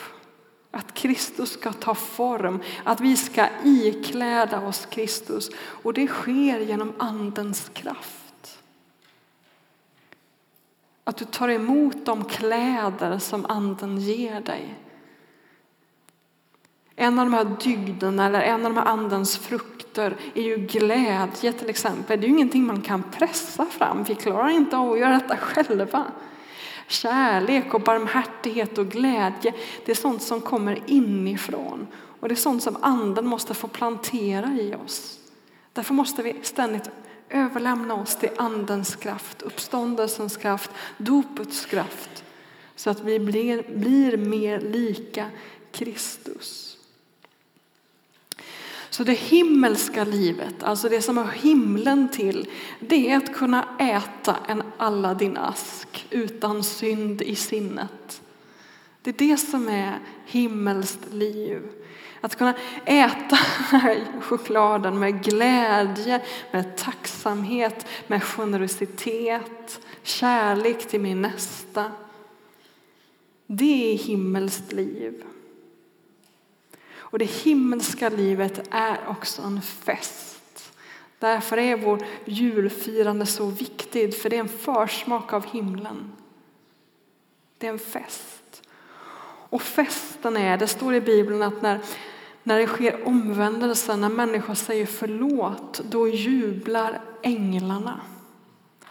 Att 0.72 0.94
Kristus 0.94 1.52
ska 1.52 1.74
ta 1.74 1.96
form, 1.96 2.64
att 2.84 3.02
vi 3.02 3.18
ska 3.18 3.48
ikläda 3.64 4.68
oss 4.68 4.86
Kristus. 4.86 5.50
Och 5.58 5.94
det 5.94 6.08
sker 6.08 6.60
genom 6.60 6.94
Andens 6.98 7.72
kraft. 7.74 8.60
Att 11.04 11.18
du 11.18 11.26
tar 11.26 11.50
emot 11.50 12.06
de 12.06 12.26
kläder 12.26 13.20
som 13.20 13.46
Anden 13.46 13.98
ger 13.98 14.42
dig. 14.42 14.76
En 16.96 17.20
av 17.20 17.26
de 17.26 17.34
här 17.34 17.58
dygderna 17.64 18.26
eller 18.26 18.42
en 18.42 18.66
av 18.66 18.74
de 18.74 18.78
här 18.78 18.88
andens 18.88 19.38
frukter 19.38 20.16
är 20.34 20.42
ju 20.42 20.58
glädje 20.58 21.54
till 21.54 21.70
exempel. 21.70 22.22
Det 22.22 22.26
är 22.26 22.30
ju 22.30 22.36
ingenting 22.36 22.66
man 22.66 22.82
kan 22.82 23.04
pressa 23.04 23.66
fram. 23.66 24.04
Vi 24.04 24.16
klarar 24.16 24.50
inte 24.50 24.78
av 24.78 24.92
att 24.92 25.00
göra 25.00 25.14
detta 25.14 25.38
själva. 25.38 26.06
Kärlek 26.88 27.74
och 27.74 27.82
barmhärtighet 27.82 28.78
och 28.78 28.88
glädje, 28.88 29.54
det 29.86 29.92
är 29.92 29.96
sånt 29.96 30.22
som 30.22 30.42
kommer 30.42 30.80
inifrån. 30.86 31.88
Och 32.20 32.28
det 32.28 32.34
är 32.34 32.36
sånt 32.36 32.64
som 32.64 32.78
anden 32.82 33.28
måste 33.28 33.54
få 33.54 33.68
plantera 33.68 34.52
i 34.62 34.76
oss. 34.86 35.20
Därför 35.74 35.94
måste 35.94 36.24
vi 36.24 36.36
ständigt 36.42 36.90
överlämna 37.30 37.94
oss 37.94 38.16
till 38.16 38.30
andens 38.38 38.96
kraft, 38.96 39.42
uppståndelsens 39.42 40.38
kraft, 40.38 40.72
dopets 40.98 41.66
kraft. 41.66 42.24
Så 42.76 42.90
att 42.90 43.02
vi 43.02 43.20
blir, 43.20 43.64
blir 43.78 44.18
mer 44.18 44.60
lika 44.60 45.26
Kristus. 45.72 46.75
Så 48.96 49.04
det 49.04 49.14
himmelska 49.14 50.04
livet, 50.04 50.64
alltså 50.64 50.90
det 50.90 51.02
som 51.02 51.18
har 51.18 51.26
himlen 51.26 52.10
till, 52.10 52.48
det 52.80 53.12
är 53.12 53.18
att 53.18 53.34
kunna 53.34 53.68
äta 53.80 54.36
en 54.48 54.64
Aladdin-ask 54.78 56.06
utan 56.10 56.64
synd 56.64 57.22
i 57.22 57.36
sinnet. 57.36 58.22
Det 59.02 59.10
är 59.10 59.28
det 59.28 59.38
som 59.38 59.70
är 59.70 60.00
himmelskt 60.26 61.14
liv. 61.14 61.62
Att 62.22 62.36
kunna 62.36 62.54
äta 62.86 63.38
chokladen 64.22 65.00
med 65.00 65.24
glädje, 65.24 66.22
med 66.52 66.78
tacksamhet, 66.78 67.88
med 68.08 68.24
generositet, 68.24 69.80
kärlek 70.04 70.88
till 70.88 71.02
min 71.02 71.22
nästa. 71.22 71.92
Det 73.48 73.94
är 73.94 73.98
himmelskt 73.98 74.74
liv. 74.74 75.24
Och 77.08 77.20
det 77.20 77.26
himmelska 77.26 78.10
livet 78.10 78.68
är 78.72 78.98
också 79.08 79.42
en 79.42 79.62
fest. 79.62 80.36
Därför 81.20 81.58
är 81.58 81.78
vår 81.78 82.06
julfirande 82.26 83.26
så 83.26 83.46
viktigt, 83.46 84.22
för 84.22 84.30
det 84.30 84.36
är 84.36 84.40
en 84.40 84.50
försmak 84.50 85.34
av 85.34 85.46
himlen. 85.46 86.12
Det 87.58 87.68
är 87.68 87.72
en 87.72 87.80
fest. 87.80 88.62
Och 89.50 89.62
festen 89.62 90.38
är, 90.38 90.58
det 90.58 90.68
står 90.68 90.94
i 90.94 91.02
Bibeln 91.02 91.42
att 91.42 91.62
när, 91.62 91.80
när 92.44 92.60
det 92.60 92.68
sker 92.68 93.08
omvändelse, 93.08 93.96
när 93.96 94.10
människor 94.10 94.54
säger 94.54 94.86
förlåt, 94.86 95.82
då 95.90 96.08
jublar 96.08 97.02
änglarna. 97.22 98.02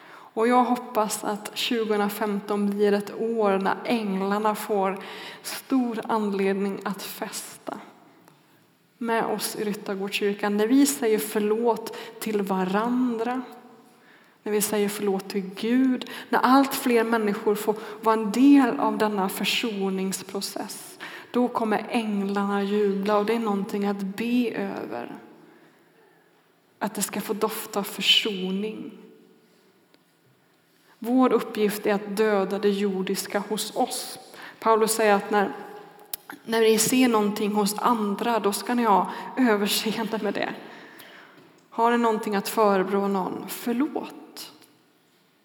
Och 0.06 0.48
jag 0.48 0.64
hoppas 0.64 1.24
att 1.24 1.44
2015 1.44 2.70
blir 2.70 2.92
ett 2.92 3.20
år 3.20 3.58
när 3.58 3.76
änglarna 3.84 4.54
får 4.54 4.98
stor 5.42 6.00
anledning 6.08 6.80
att 6.84 7.02
festa 7.02 7.78
med 9.04 9.24
oss 9.24 9.56
i 9.56 9.64
Ryttargårdskyrkan. 9.64 10.56
När 10.56 10.66
vi 10.66 10.86
säger 10.86 11.18
förlåt 11.18 11.96
till 12.20 12.42
varandra, 12.42 13.42
när 14.42 14.52
vi 14.52 14.60
säger 14.60 14.88
förlåt 14.88 15.28
till 15.28 15.50
Gud, 15.56 16.10
när 16.28 16.38
allt 16.38 16.74
fler 16.74 17.04
människor 17.04 17.54
får 17.54 17.76
vara 18.02 18.16
en 18.16 18.32
del 18.32 18.80
av 18.80 18.98
denna 18.98 19.28
försoningsprocess, 19.28 20.98
då 21.30 21.48
kommer 21.48 21.86
änglarna 21.88 22.62
jubla 22.62 23.18
och 23.18 23.26
det 23.26 23.34
är 23.34 23.38
någonting 23.38 23.86
att 23.86 24.00
be 24.00 24.50
över. 24.50 25.18
Att 26.78 26.94
det 26.94 27.02
ska 27.02 27.20
få 27.20 27.32
dofta 27.32 27.84
försoning. 27.84 28.92
Vår 30.98 31.32
uppgift 31.32 31.86
är 31.86 31.94
att 31.94 32.16
döda 32.16 32.58
det 32.58 32.68
jordiska 32.68 33.38
hos 33.38 33.76
oss. 33.76 34.18
Paulus 34.58 34.92
säger 34.92 35.14
att 35.14 35.30
när 35.30 35.52
när 36.44 36.60
ni 36.60 36.78
ser 36.78 37.08
någonting 37.08 37.52
hos 37.52 37.78
andra, 37.78 38.38
då 38.38 38.52
ska 38.52 38.74
ni 38.74 38.84
ha 38.84 39.10
överseende 39.36 40.18
med 40.22 40.34
det. 40.34 40.54
Har 41.70 41.90
ni 41.90 41.98
någonting 41.98 42.36
att 42.36 42.48
förebrå 42.48 43.08
någon, 43.08 43.44
förlåt. 43.48 44.52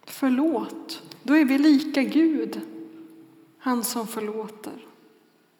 Förlåt. 0.06 1.04
Då 1.24 1.34
är 1.38 1.46
vi 1.46 1.58
lika 1.58 2.04
Gud, 2.04 2.62
han 3.60 3.84
som 3.84 4.08
förlåter. 4.08 4.89